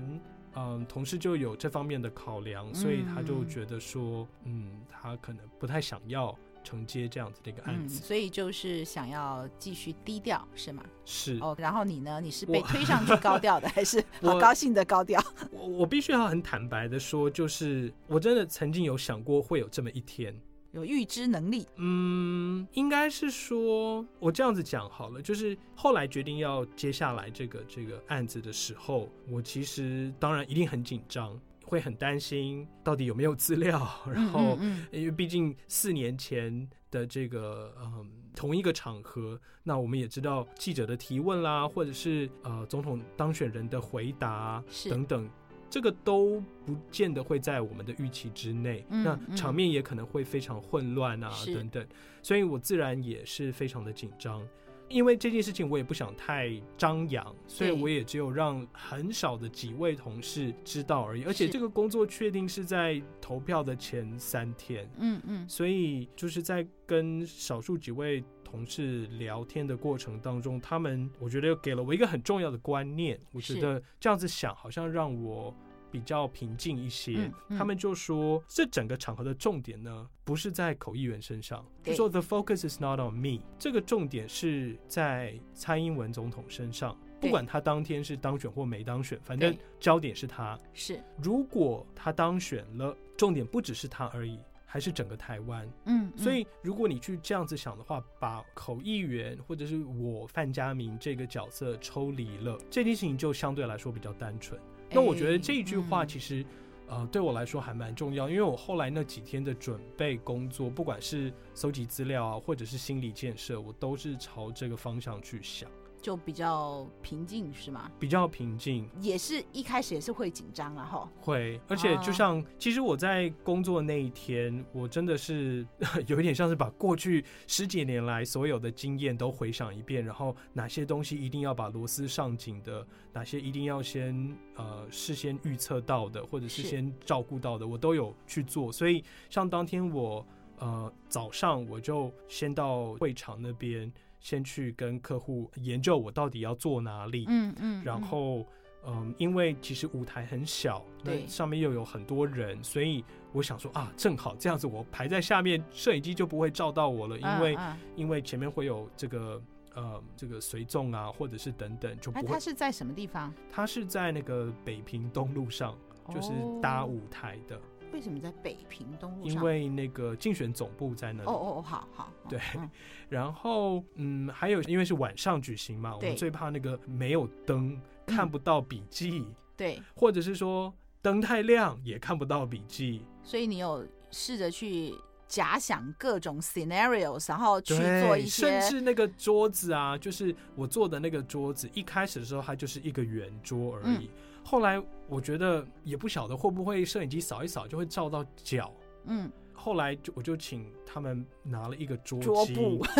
[0.53, 6.37] 嗯、呃，同事就有这方面的考量，所以他就觉得说，嗯，嗯，他可能不太想要。
[6.63, 10.84] 承接这样子的一个案子，嗯，所以就是想要继续低调，是吗？
[11.06, 11.56] 是哦。
[11.60, 12.19] 然后你呢？
[12.21, 15.23] 你是被推上去高调的， 还是好高兴的高调？
[15.52, 20.34] 我我必须要很坦白的说，就是我真的曾经有想过会有这么一天，
[20.71, 21.67] 有预知能力。
[21.76, 31.39] 嗯，应该是说，我这样子讲好了，就是后来决定要接下来这个这个案子的时候，我其实当然一定很紧张。
[31.63, 34.58] 会很担心到底有没有资料， 然后
[34.91, 45.30] 因为毕竟四年前的这个嗯同一个场合，那我们也知道记者的提问啦，或者是呃总统当选人的回答等等，
[45.69, 51.88] 这个都不见得会在我们的预期之内，那场面也可能会非常混乱啊等等，
[52.21, 54.45] 所以我自然也是非常的紧张。
[54.89, 61.23] 因为这件事情我也不想太张扬，所以我也只有让很少的几位同事知道而已。
[61.23, 73.19] 而且这个工作确定是在投票的前三天，嗯嗯，所以就是在跟少数几位同事聊天的过程当中，他们我觉得给了我一个很重要的观念。
[73.31, 75.55] 我觉得这样子想好像让我。
[75.93, 90.60] 比较平静一些，他们就说这整个场合的重点呢，不是在口译员身上，就说 the focus is not on me，这个重点是在蔡英文总统身上，不管他当天是当选或没当选，反正焦点是他。
[90.73, 95.63] 是，如果他当选了，重点不只是他而已，还是整个台湾。
[95.86, 104.60] 嗯，嗯，所以如果你去这样子想的话，把口译员或者是我范嘉明这个角色抽离了，这件事情就相对来说比较单纯。
[104.93, 106.45] 那我觉得这一句话其实，
[106.88, 115.69] 呃，对我来说还蛮重要，因为我后来那几天的准备工作，不管是搜集资料啊，或者是心理建设，我都是朝这个方向去想。
[116.03, 117.89] 就比较平静是吗？
[117.97, 121.09] 比较平静，也是一开始也是会紧张啊，哈。
[121.21, 125.65] 会，而且就像、哦、其实我在工作那一天，我真的是
[126.05, 138.69] 有一点像是把过去十几年来所有的经验都回想一遍，然后哪些东西一定要把螺丝上紧的，哪些一定要先呃事先预测到的，或者是先照顾到的，我都有去做。
[138.69, 140.27] 所以像当天我
[140.59, 143.89] 呃早上我就先到会场那边。
[144.23, 148.47] 先去跟客户研究我到底要坐哪里，嗯嗯，然后
[148.86, 157.57] 嗯，因为其实舞台很小，对上面又有很多人，所以我想说啊，正好这样子，我排在下面，摄影机就不会照到我了，因为
[157.97, 159.41] 因为前面会有这个
[159.75, 162.27] 呃这个随众啊，或者是等等，就不会。
[162.27, 163.33] 他是在什么地方？
[163.51, 165.77] 他是在那个北平东路上，
[166.13, 166.31] 就是
[166.62, 167.59] 搭舞台的。
[167.93, 169.36] 为什么在北平东路上？
[169.36, 171.29] 因为那个竞选总部在那里。
[171.29, 172.12] 哦哦哦，好好。
[172.27, 172.39] 对，
[173.08, 179.25] 然后嗯，还有因为是晚上举行嘛，我们最怕那个没有灯看不到笔记。
[179.56, 183.06] 对，或者是说灯太亮也看不到笔记。
[183.23, 184.93] 所以你有试着去
[185.27, 194.10] 假想各种 scenarios，然后去做一些，甚至那个桌子啊，就是我坐的那个桌子，一开始的时候它就是一个圆桌而已。
[194.43, 198.71] 后来我觉得也不晓得会不会摄影机扫一扫就会照到脚，
[199.06, 202.85] 嗯，后来就我就请他们拿了一个桌桌，布。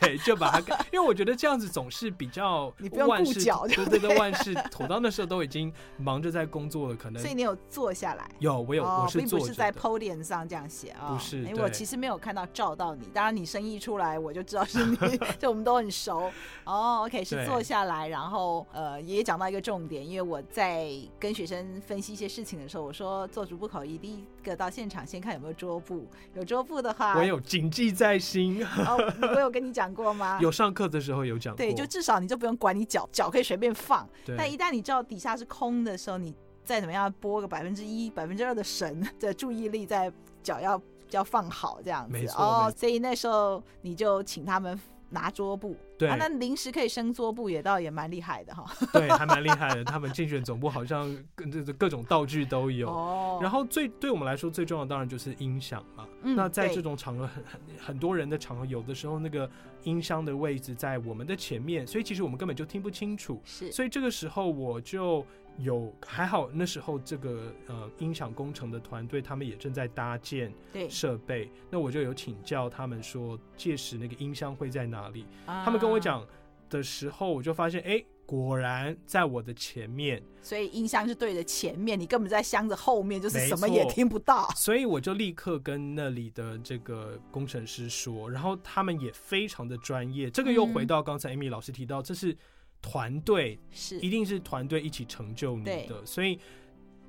[0.00, 8.28] 对，就把它，因为我觉得这样子总是比较 你不要顾脚对对对，万事妥当的时候都已经忙着在工作了，可能所以你有坐下来。
[8.38, 11.42] 有我有、哦，我是坐并不是在 podium 上这样写啊，不是。
[11.44, 14.96] 因为我其实没有看到照到你，当然你声音一出来我就知道是你，
[15.38, 16.30] 就我们都很熟。
[16.64, 25.89] 哦，OK，是坐下来，然后呃也讲到一个重点，因为我在跟学生分析一些事情的时候，我说做逐步口译第一个到现场先看有没有桌布，
[26.34, 28.64] 有桌布的话，我有谨记在心。
[28.64, 28.96] 哦，
[29.34, 30.38] 我有跟你讲过吗？
[30.42, 34.08] 有上课的时候有讲过，对，就至少你就不用管你脚，脚可以随便放。
[34.36, 36.34] 但一旦你知道底下是空的时候，你
[36.64, 40.12] 再怎么样拨个百分之一、百分之二的神 的注意力在
[40.42, 40.80] 脚要
[41.10, 42.12] 要放好这样子。
[42.12, 44.78] 没错哦，所以那时候你就请他们
[45.10, 45.76] 拿桌布。
[45.98, 48.64] 对啊，那临时可以升桌布也倒也蛮厉害的哈。
[48.92, 49.84] 对，还蛮厉害的。
[49.84, 52.88] 他们竞选总部好像跟这各种道具都有。
[52.88, 53.38] 哦。
[53.42, 56.06] 然后最对我们来说最重要的当然就是音响嘛。
[56.22, 56.34] 嗯。
[56.34, 59.50] 那在这种场合很很很多人的场合，有的时候那个
[59.82, 63.40] 音箱的位置在我们的前面，所以其实我们根本就听不清楚。
[63.44, 63.70] 是。
[63.70, 65.24] 所以这个时候我就
[65.58, 75.26] 有还好，那时候这个呃音响工程的团队他们也正在搭建对设备，那我就有请教他们说，届时那个音箱会在哪里？
[75.46, 76.26] 啊他们跟我讲
[76.68, 84.48] 的时候，我就发现，哎，果然在我的前面，所以音箱是对着前面，你根本在箱子后面，就是什么也听不到。
[84.56, 90.30] 所以我就立刻跟那里的这个工程师说，然后他们也非常的专业。
[90.30, 92.36] 这个又回到刚才 Amy 老师提到，这是
[92.82, 93.98] 团队，是。
[94.00, 96.38] 一定是团队一起成就你的，所以。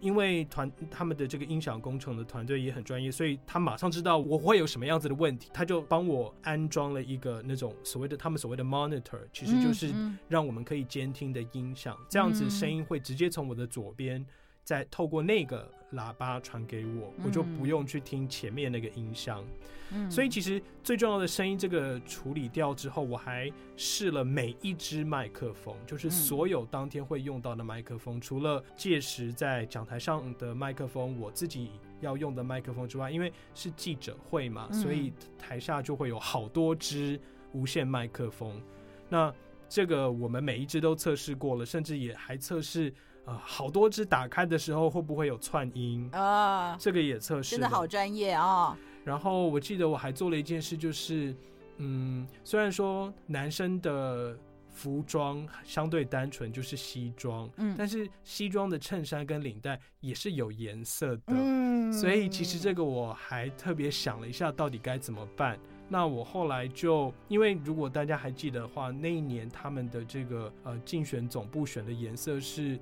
[0.01, 9.93] 因为团他们的这个音响工程的团队也很专业，所以他马上知道我会有什么样子的问题，他就帮我安装了一个那种所谓的他们所谓的 monitor，其实就是
[10.28, 14.26] 让我们可以监听的音响，这样子声音会直接从我的左边
[14.72, 19.43] 再透过那个喇叭传给我，我就不用去听前面那个音箱。
[20.09, 37.19] 所以其实最重要的声音这个处理掉之后，我还试了每一支麦克风，就是所有当天会用到的麦克风，除了届时在讲台上的麦克风，我自己要用的麦克风之外，因为是记者会嘛，所以台下就会有好多支
[37.51, 38.57] 无线麦克风。
[39.09, 39.34] 那
[39.67, 42.93] 这个我们每一只都测试过了，甚至也还测试。
[43.26, 46.76] 啊、呃，好多只打开的时候会不会有串音啊？
[46.80, 48.78] 这个也测试，真的好专业啊！
[49.03, 51.36] 然后我记得我还做了一件事，就是
[51.78, 54.38] 嗯，虽然说男生的
[54.69, 65.59] 服装相对单纯，就是西装，嗯，但是西装的衬衫跟领带也是有颜色的，嗯，所以其实这个我还特别想了一下，到底该怎么办。
[65.89, 72.80] 那我后来就，因为如果大家还记得的话，那一年他们的这个呃竞选总部选的颜色是。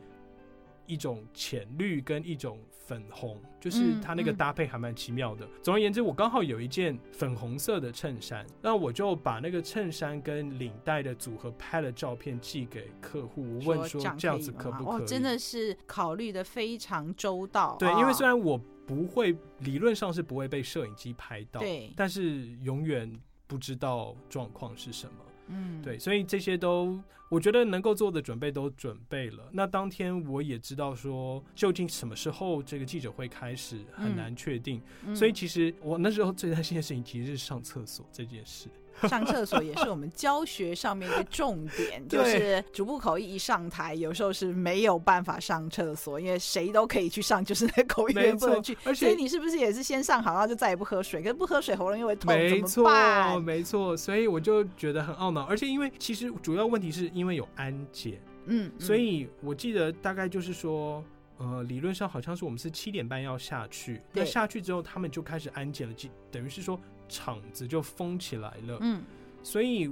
[0.90, 5.48] 一种浅绿跟一种粉红，就是它那个搭配还蛮奇妙的。
[5.62, 15.02] 总而言之，我刚好有一件粉红色的衬衫，那我就把那个衬衫跟领带的组合拍了照片寄给客户，我问说这样子可不可以？
[15.02, 17.78] 哇，真的是考虑的非常周到。
[17.78, 23.16] 对，因为虽然我不会，理论上是不会被摄影机拍到，对，但是永远
[23.46, 25.14] 不知道状况是什么。
[25.50, 29.50] 嗯，对，所以这些都我觉得能够做的准备都准备了。
[29.52, 38.70] 那当天我也知道说，究竟什么时候这个记者会开始很难确定，嗯，所以其实我那时候最担心的事情其实是上厕所这件事。
[39.08, 48.78] 上厕所也是我们教学上面一个重点，就是逐步口译一上台，有时候是没有办法上厕所，因为谁都可以去上，就是那口译员不能去。
[48.84, 51.22] 而且所以你是不是也是先上好，然后就再也不喝水？
[51.22, 53.42] 可是不喝水喉咙又会痛，没错，怎么办？
[53.44, 55.44] 没错，所以我就觉得很懊恼。
[55.44, 61.04] 而且因为其实主要问题是因为有安检，嗯，所以我记得大概就是说，
[61.38, 65.96] 呃，理论上好像是我们是七点半要下去，那下去之后他们就开始安检了，
[66.32, 66.80] 等于是说。
[67.10, 69.04] 场子就封起来了，嗯，
[69.44, 69.92] 所以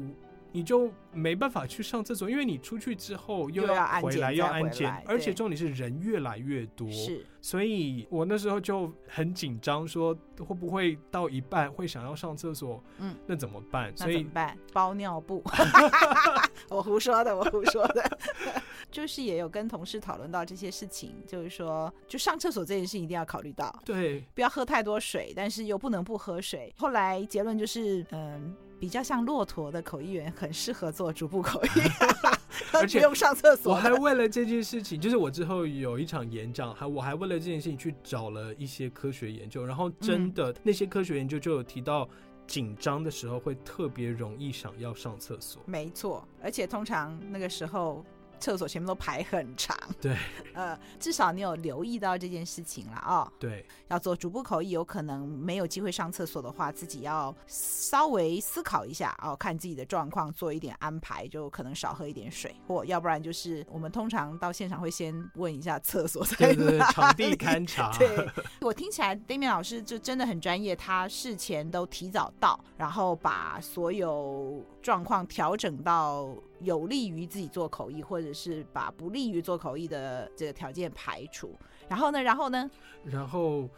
[0.53, 13.95] 你就没办法去上厕所，因为你出去之后又要回来要安检，而且重点是人越来越多，是，所以我那时候就很紧张，说会不会到一半会想要上厕所，嗯，那怎么办？
[13.95, 14.57] 所以怎么办？
[14.71, 15.43] 包尿布，
[16.69, 18.17] 我胡说的，我胡说的，
[18.91, 26.73] 就是也有跟同事讨论到这些事情，就是说，就上厕所这件事情一定要考虑到，对，不要喝太多水，但是又不能不喝水。
[26.77, 28.55] 后来结论就是，嗯。
[28.79, 31.69] 比较像骆驼的口译员，很适合做逐步口译，
[32.71, 33.73] 而且不用上厕所。
[33.73, 42.07] 我还为了这件事情，就是我之后有一场演讲，还我还为了这件事情去找了一些科学研究，然后真的、嗯、那些科学研究就有提到，
[42.45, 45.59] 紧张的时候会特别容易想要上厕所。
[45.65, 48.05] 没错，而且通常那个时候。
[48.39, 49.77] 厕所前面都排很长。
[50.01, 50.15] 对，
[50.53, 53.31] 呃，至少你有留意到这件事情了哦。
[53.39, 66.53] 对，要做逐步口译，有可能没有机会上厕所的话，自己要稍微思考一下哦，看自己的状况，做一点安排，就可能少喝一点水，或要不然就是我们通常到现场会先问一下厕所在
[66.91, 67.91] 场地勘察。
[67.97, 68.27] 对，
[68.61, 76.29] 我听起来 Damian 老师就真的很专业，他事前都提早到，然后把所有状况调整到
[76.59, 81.57] 有利于自己做口译，或者是把不利于做口译的这个条件排除。
[81.87, 82.69] 然后呢，然后呢？
[83.03, 83.69] 然后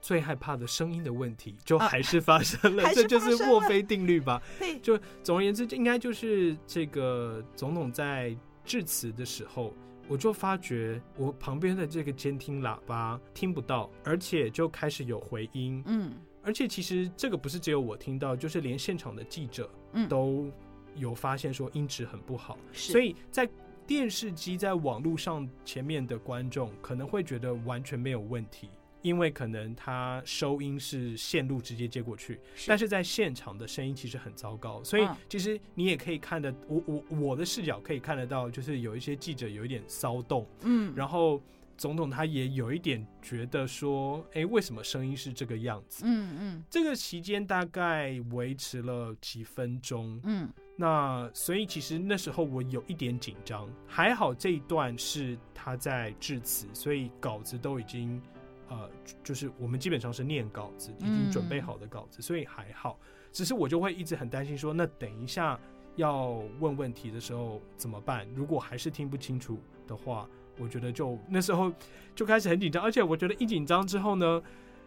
[0.00, 4.42] 最害怕的声音的问题就还是发生了， 啊、这就是墨菲定律吧？
[4.58, 9.72] 对，就总而言之，应该就是这个总统在致辞的时候。
[10.06, 15.82] 我就发觉我旁边的这个监听喇叭听不到，而且就开始有回音。
[15.86, 16.12] 嗯，
[16.42, 19.70] 而且其实这个不是只有我听到，就是连现场的记者
[20.06, 20.52] 都
[20.94, 22.58] 有发现说音质很不好。
[22.72, 23.48] 所以在
[23.86, 28.68] 电视机在网络上前面的观众可能会觉得完全没有问题。
[29.02, 41.38] 因为可能他收音是线路直接接过去，是，但是在现场的声音其实很糟糕，所以其实你也可以看得，我我我的视角可以看得到，就是有一些记者有一点骚动，嗯，然后
[41.76, 46.04] 总统他也有一点觉得说，哎，为什么声音是这个样子？
[46.06, 58.20] 嗯嗯，这个期间大概维持了几分钟，嗯，那所以其实那时候我有一点紧张，还好这一段是他在致辞，所以稿子都已经。
[58.66, 58.90] 呃，
[59.22, 62.98] 就是我们基本上是念稿子，已经准备好的稿子，嗯，所以还好。
[63.30, 65.60] 只是我就会一直很担心说，那等一下
[65.96, 68.26] 要问问题的时候怎么办？
[68.34, 70.26] 如果还是听不清楚的话，
[70.58, 71.70] 我觉得就那时候
[72.14, 72.82] 就开始很紧张。
[72.82, 74.42] 而且我觉得一紧张之后呢，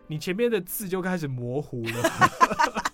[0.07, 2.01] 你前面的字就开始模糊了，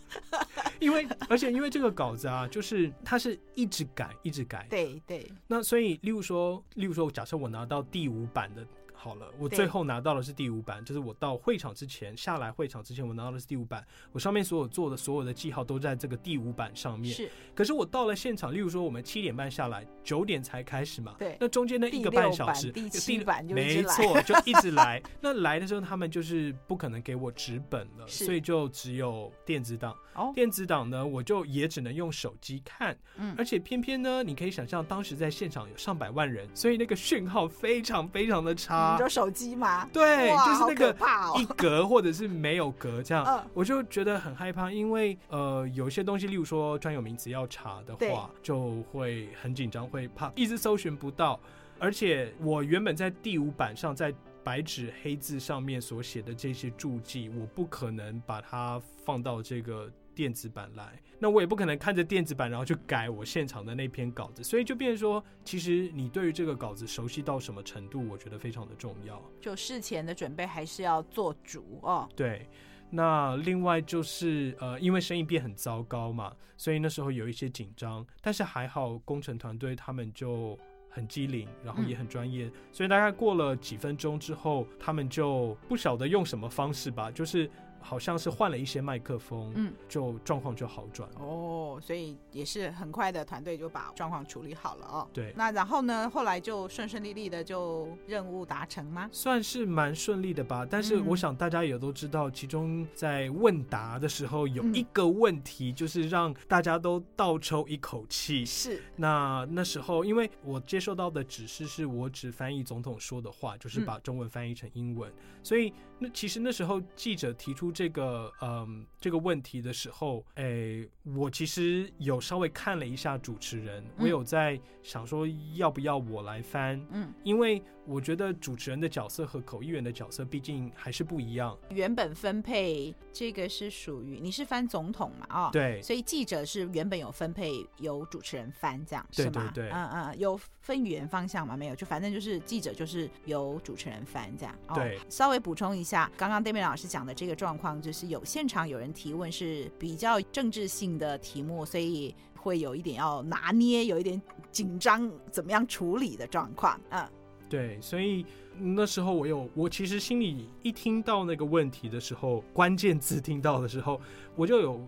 [0.84, 4.68] 因为而且因为这个稿子啊，就是它是一直改，一直改。
[4.70, 5.32] 对对。
[5.48, 8.66] 那所以，例如说，例如说，假设我拿到第五版的。
[9.04, 13.86] 好了，我最后拿到的是第五版，就是我到会场之前下来会场之前，我拿到的是第五版。
[14.14, 17.14] 我上面所有做的所有的记号都在这个第五版上面。
[17.14, 21.16] 是，可是我到了现场，例如说我们七点半下来，九点才开始嘛。
[21.20, 21.36] 对。
[21.38, 25.04] 那中间那一个半小时，第七版就没错，就一直来。
[25.20, 29.94] 那来的时候，他们就是不可能给我纸本了， 所以就只有电子档。
[30.14, 30.32] 哦。
[30.34, 32.98] 电子档呢，我就也只能用手机看。
[33.18, 33.36] 嗯。
[33.38, 38.93] 而且偏偏呢，你可以想象当时在现场有上百万人，所以那个讯号非常非常的差。
[38.94, 39.88] 你说手机吗？
[39.92, 40.96] 对，就是那个
[41.38, 51.40] 一格哦、或者是没有格这样，嗯，我就觉得很害怕，因为呃，有些东西，例如说专有名词要查的话，就会很紧张，会怕一直搜寻不到。
[51.80, 54.14] 而且我原本在第五版上，在
[54.44, 59.90] 白纸黑字上面所写的这些注记，我不可能把它放到这个。
[60.16, 69.22] 电子版来，那我也不可能看着电子版然后去改我现场的那篇稿子，所以就变成说，其实你对于这个稿子熟悉到什么程度，我觉得非常的重要。
[69.42, 72.08] 就事前的准备还是要做足哦。
[72.16, 72.48] 对，
[72.90, 80.58] 那另外就是呃，因为生意变很糟糕嘛，所以那时候有一些紧张，但是还好工程团队他们就
[80.90, 87.50] 很机灵，然后也很专业，嗯，所以大概过了几分钟之后，他们就不晓得用什么方式吧，就是。
[87.84, 95.08] 好像是换了一些麦克风，嗯，就状况就好转哦，所以也是很快的团队就把状况处理好了哦。
[95.12, 99.10] 对，那然后呢，后来就顺顺利利的就任务达成吗？
[99.12, 108.46] 算是蛮顺利的吧，但是我想大家也都知道，其中在问答的时候有一个问题，就是让大家都倒抽一口气。
[108.46, 115.12] 是，那那时候因为我接受到的指示是我只翻译总统说的话，就是把中文翻译成英文，
[115.44, 117.73] 所以那其实那时候记者提出。
[117.74, 131.58] 这个嗯，这个问题的时候，诶，我其实有稍微看了一下主持人，我有在想说要不要我来翻，嗯，因为我觉得主持人的角色和口译员的角色毕竟还是不一样。
[131.70, 139.52] 原本分配这个是属于你是翻总统嘛，啊，对，所以记者是原本有分配由主持人翻这样，是吗？
[139.54, 141.58] 对对对，嗯嗯，有分语言方向嘛？
[141.58, 144.56] 没有，就反正就是记者就是由主持人翻这样。
[144.74, 147.82] 对，哦，稍微补充一下，刚刚 Damian 老师讲的这个状况。
[147.82, 156.80] 就是有现场有人提问是比较政治性的题目，所以会有一点要拿捏，有一点紧张，怎么样处理的状况。
[156.92, 157.06] 嗯，
[157.50, 158.26] 对，所以
[158.58, 164.00] 那时候我有，我其实心里一听到那个问题的时候，关键字听到的时候，
[164.34, 164.80] 我就有。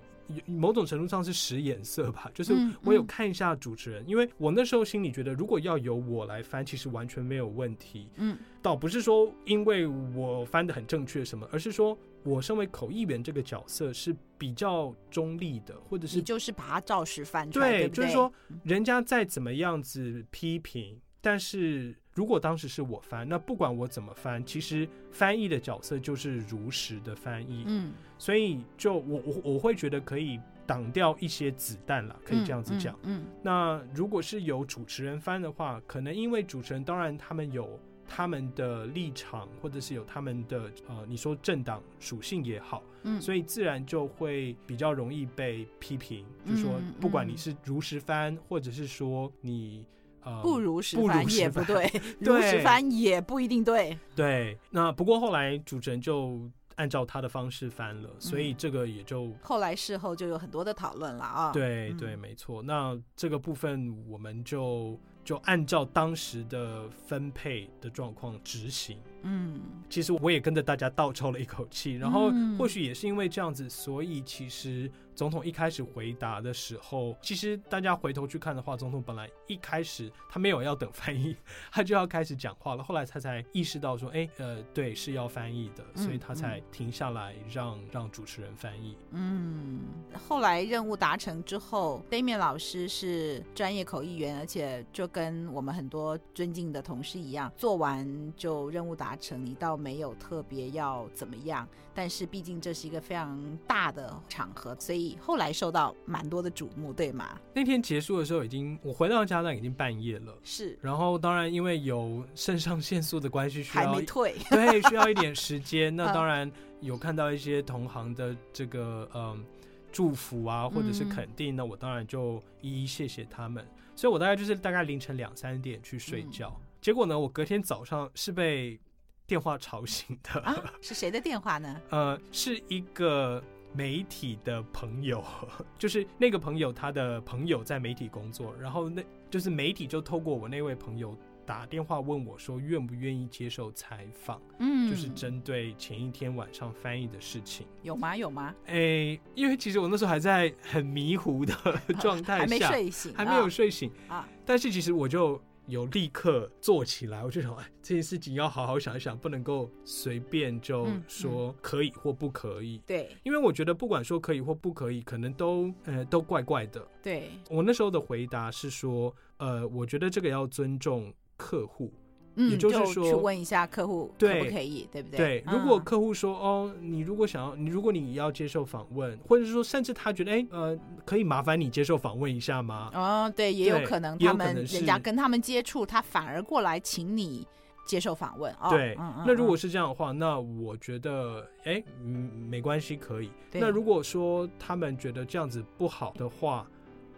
[0.46, 2.54] 某种程度上是使眼色吧，就是
[2.84, 8.10] 我有看一下主持人，嗯嗯，因为我那时候心里觉得，如果要由我来翻，其实完全没有问题。
[8.16, 17.90] 嗯，倒不是说因为我翻的很正确什么，而是说我身为口译员这个角色是比较中立的，或者是你就是把它照实翻出来，对，对对？
[17.90, 18.32] 就是说
[18.64, 21.00] 人家再怎么样子批评。
[21.22, 27.66] 但是如果当时是我翻，那不管我怎么翻，其实翻译的角色就是如实的翻译。
[27.68, 32.98] 嗯，所以就我我我会觉得可以挡掉一些子弹了，可以这样子讲。
[33.04, 49.86] 嗯，嗯，嗯，那如果是有主持人翻的话，可能因为主持人当然他们有他们的立场，或者是有他们的呃，你说政党属性也好，嗯，所以自然就会比较容易被批评，就说不管你是如实翻，或者是说你
[50.26, 53.98] 呃不如实翻也不对， 如实翻也不一定对。
[54.16, 56.42] 对，那不过后来主持人就
[56.76, 61.52] 按照他的方式翻了，所以这个也就后来事后就有很多的讨论了啊。
[61.54, 62.62] 对对，没错。
[62.62, 65.00] 那这个部分我们就。
[65.26, 69.00] 就按照当时的分配的状况执行。
[69.28, 69.60] 嗯，
[69.90, 81.36] 其实我也跟着大家倒抽了一口气，然后或许也是因为这样子，所以其实总统一开始回答的时候，其实大家回头去看的话，总统本来一开始他没有要等翻译，
[81.72, 82.84] 他就要开始讲话了。
[82.84, 88.96] 后来他才意识到说，哎，呃，对，是要翻译的，所以他才停下来让让主持人翻译。
[89.10, 89.80] 嗯，
[90.28, 107.40] 后来任务达成之后，Damien 老师是专业口译员，而且就跟我们很多尊敬的同事一样，做完就任务达你倒没有特别要怎么样，但是毕竟这是一个非常大的场合，所以后来受到蛮多的瞩目，对吗？
[107.54, 110.78] 那天结束的时候，已经我回到家那已经半夜了，是。
[110.82, 115.94] 然后当然因为有肾上腺素的关系，需要还没退，对，需要一点时间。
[115.96, 116.52] 那当然
[116.82, 119.44] 有看到一些同行的这个嗯
[119.92, 123.66] 祝福啊，或者是肯定，那我当然就一一谢谢他们。
[123.96, 128.80] 所以我大概就是大概凌晨两三点去睡觉，嗯、结果呢，我隔天早上是被。
[129.28, 130.40] 电话吵醒的。
[130.42, 131.82] 啊，是谁的电话呢？
[131.90, 135.24] 呃，是一个媒体的朋友，
[135.78, 148.16] 就是那个朋友他的朋友在媒体工作，然后那就是媒体就透过我那位朋友打电话问我说愿不愿意接受采访，嗯，就是针对前一天晚上翻译的事情，有吗？
[148.16, 148.54] 有吗？
[148.68, 151.54] 哎、欸，因为其实我那时候还在很迷糊的
[152.00, 155.42] 状态下，还没睡醒，还没有睡醒啊，但是其实我就。
[155.68, 162.82] 有立刻做起来，我就想，哎，这件事情要好好想一想，不能够随便就说可以或不可以。
[162.86, 166.86] 对，因为我觉得不管说可以或不可以，可能都呃都怪怪的。
[167.02, 171.92] 对，我那时候的回答是说，呃，我觉得这个要尊重客户。
[172.36, 175.42] 嗯，也就是说，就去问一下客户可不可以，对，对不对？
[175.42, 182.92] 对，如果客户说，哦，你如果想要，你如果你要接受访问，或者是说，甚至他觉得，哎，呃，可以麻烦你接受访问一下吗？
[182.94, 187.48] 哦，对，也有可能，他们人家跟他们接触，他反而过来请你
[187.86, 188.54] 接受访问。
[188.60, 193.30] 哦、对、嗯嗯，那如果是这样的话，那我觉得，哎，嗯，没关系，可以。
[193.54, 196.68] 那如果说他们觉得这样子不好的话，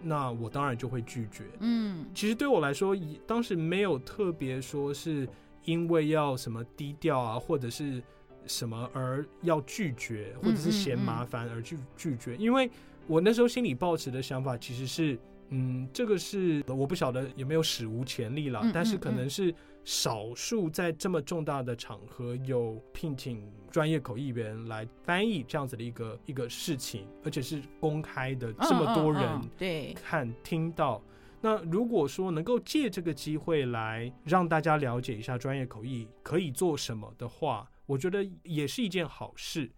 [0.02, 1.44] 那我当然就会拒绝。
[1.60, 2.96] 嗯，其实对我来说，
[3.26, 5.28] 当时没有特别说是
[5.66, 8.02] 因为要什么低调啊，或者是
[8.46, 12.36] 什么而要拒绝，或者是嫌麻烦而去拒绝。
[12.38, 12.70] 因为
[13.08, 15.18] 我那时候心里抱持的想法其实是，
[15.50, 19.54] 嗯，这个是我不晓得有没有史无前例了，但是可能是。
[19.88, 31.02] 少数在这么重大的场合有聘请专业口译员来翻译这样子的一个一个事情，而且是公开的，这么多人对看听到。
[31.40, 39.72] 那如果说能够借这个机会来让大家了解一下专业口译可以做什么的话，我觉得也是一件好事。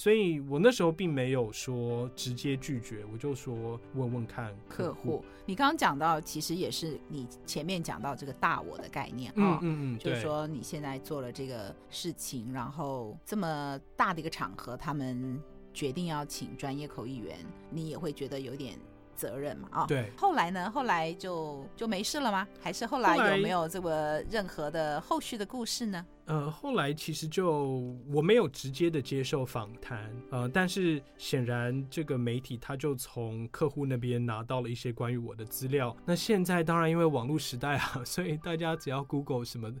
[0.00, 5.22] 所以我那时候并没有说直接拒绝，我就说问问看客户。
[5.44, 15.38] 你刚刚讲到，其实也是你前面讲到这个大我的概念啊，嗯嗯嗯，就是说你现在做了这个事情，然后这么大的一个场合，他们
[15.74, 17.36] 决定要请专业口译员，
[17.68, 18.78] 你也会觉得有点
[19.20, 19.68] 责任嘛？
[19.70, 20.10] 啊，对。
[20.16, 20.70] 后来呢？
[20.70, 22.48] 后来就就没事了吗？
[22.62, 26.06] 还是后来有没有这个任何的后续的故事呢？
[26.24, 35.94] 呃，后来其实就我没有直接的接受访谈，呃，但是显然这个媒体他就从客户那边拿到了一些关于我的资料。
[36.06, 39.72] 那现在当然因为网络时代啊， 所以大家只要 Google 什么，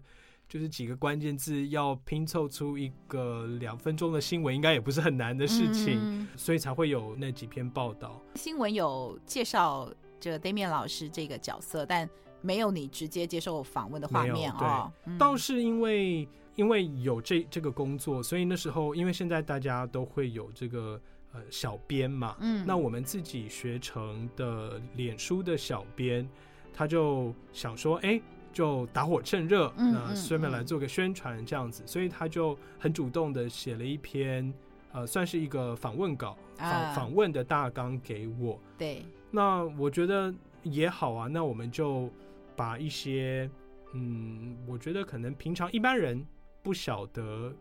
[0.50, 8.20] 就是几个关键字要拼凑出一个两分钟的新闻，应该也不是很难的事情，嗯，所以才会有那几篇报道。
[8.34, 12.06] 新闻有介绍这个 Damian 老师这个角色，但
[12.42, 14.92] 没有你直接接受访问的画面哦。
[15.18, 16.28] 倒是因为。
[16.56, 21.00] 因为有这这个工作，所以那时候，因为现在大家都会有这个
[21.32, 26.28] 呃小编嘛，嗯，那我们自己学成的脸书的小编，
[26.74, 28.20] 他就想说，哎，
[28.52, 34.52] 就打火趁热，那顺便来做个宣传这样子，嗯嗯嗯，所以他就很主动的写了一篇，
[34.92, 38.58] 呃，算是一个访问稿，访访问的大纲给我。
[38.76, 42.10] 对，那我觉得也好啊，那我们就
[42.56, 43.50] 把一些。
[43.92, 46.24] 嗯，我觉得可能平常一般人
[46.62, 47.52] 不晓得。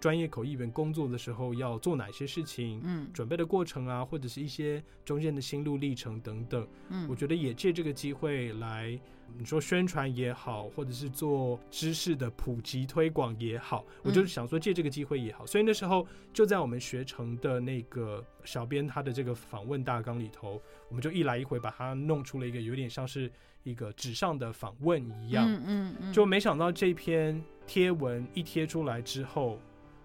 [0.00, 2.80] 专业口译员工作的时候要做哪些事情？
[2.84, 6.66] 嗯，准备的过程啊，或者是一些中间的心路历程等等。
[6.88, 8.98] 嗯，我觉得也借这个机会来，
[9.36, 15.44] 你说宣传也好，或者是做知识的普及推广也好，我就是想说借这个机会也好。
[15.44, 23.30] 所以那时候就在我们学成的那个小编他的这个访问大纲里头，我们就一来一回把它弄出了一个有点像是
[23.64, 25.44] 一个纸上的访问一样。
[25.48, 29.58] 嗯嗯嗯，就没想到这篇贴文一贴出来之后。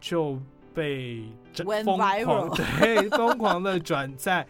[0.04, 0.38] 就
[0.74, 1.24] 被
[1.64, 1.86] 疯
[2.26, 4.46] 狂 对疯狂的转载，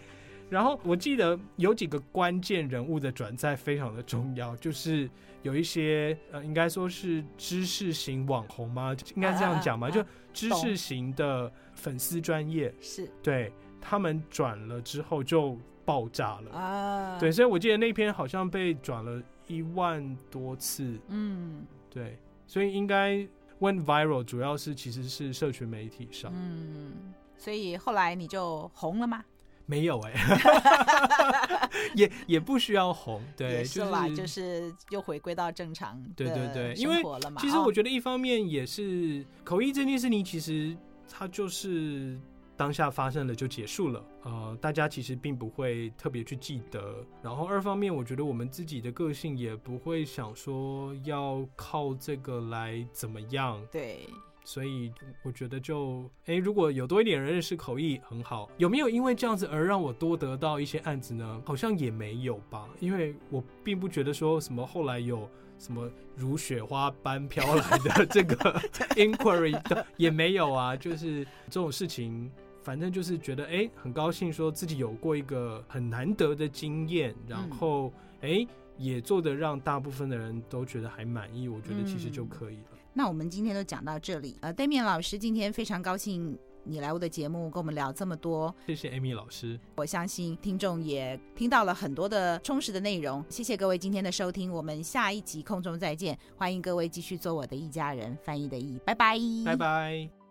[0.50, 5.08] 然后我记得有几个关键人物的转载非常的重要，就是
[5.44, 8.96] 有一些呃，应该说是知识型网红吗？
[9.16, 9.92] 应该这样讲吗？
[9.92, 17.20] 就知识型的粉丝专业是对他们转了之后就爆炸了啊！
[17.20, 23.28] 对，所以我记得那篇好像被转了一万多次，嗯，对，所以应该。
[23.64, 29.24] Went viral 主要是其实是社群媒体上，嗯，所以后来你就红了吗？
[29.66, 37.02] 没有哎、欸， 也也不需要红，对，是啦，就是又回归到正常对对对，因为
[37.40, 40.76] 其实我觉得一方面也是口译这件事情，其实
[41.10, 42.20] 它就是。
[42.64, 47.06] 当下发生了就结束了，呃，大家其实并不会特别去记得。
[47.22, 53.62] 然后二方面，我觉得我们自己的个性也不会想说要靠这个来怎么样。
[53.70, 54.08] 对，
[54.46, 54.94] 所以
[55.24, 58.50] 我觉得就，哎，如果有多一点人认识口译很好。
[58.56, 61.42] 有没有因为这样子而让我多得到一些案子呢？
[61.46, 68.36] 好像也没有吧，因为我并不觉得说什么后来有什么如雪花般飘来的这个
[68.96, 72.32] inquiry 也没有啊，就是这种事情。
[72.64, 77.92] 反正就是觉得哎、欸，很高兴说自己有过一个很难得的经验，然后
[78.22, 78.48] 哎、欸，
[78.78, 82.70] 也做得让大部分的人都觉得还满意，我觉得其实就可以了。
[82.72, 89.60] 嗯、那我们今天都讲到这里，呃，Damian 老师今天非常高兴你来我的节目跟我们聊这么多，谢谢 Amy 老师。
[89.76, 100.23] 我相信听众也听到了很多的充实的内容，谢谢各位今天的收听，我们下一集空中再见，欢迎各位继续做我的一家人翻译的译，拜拜，拜拜。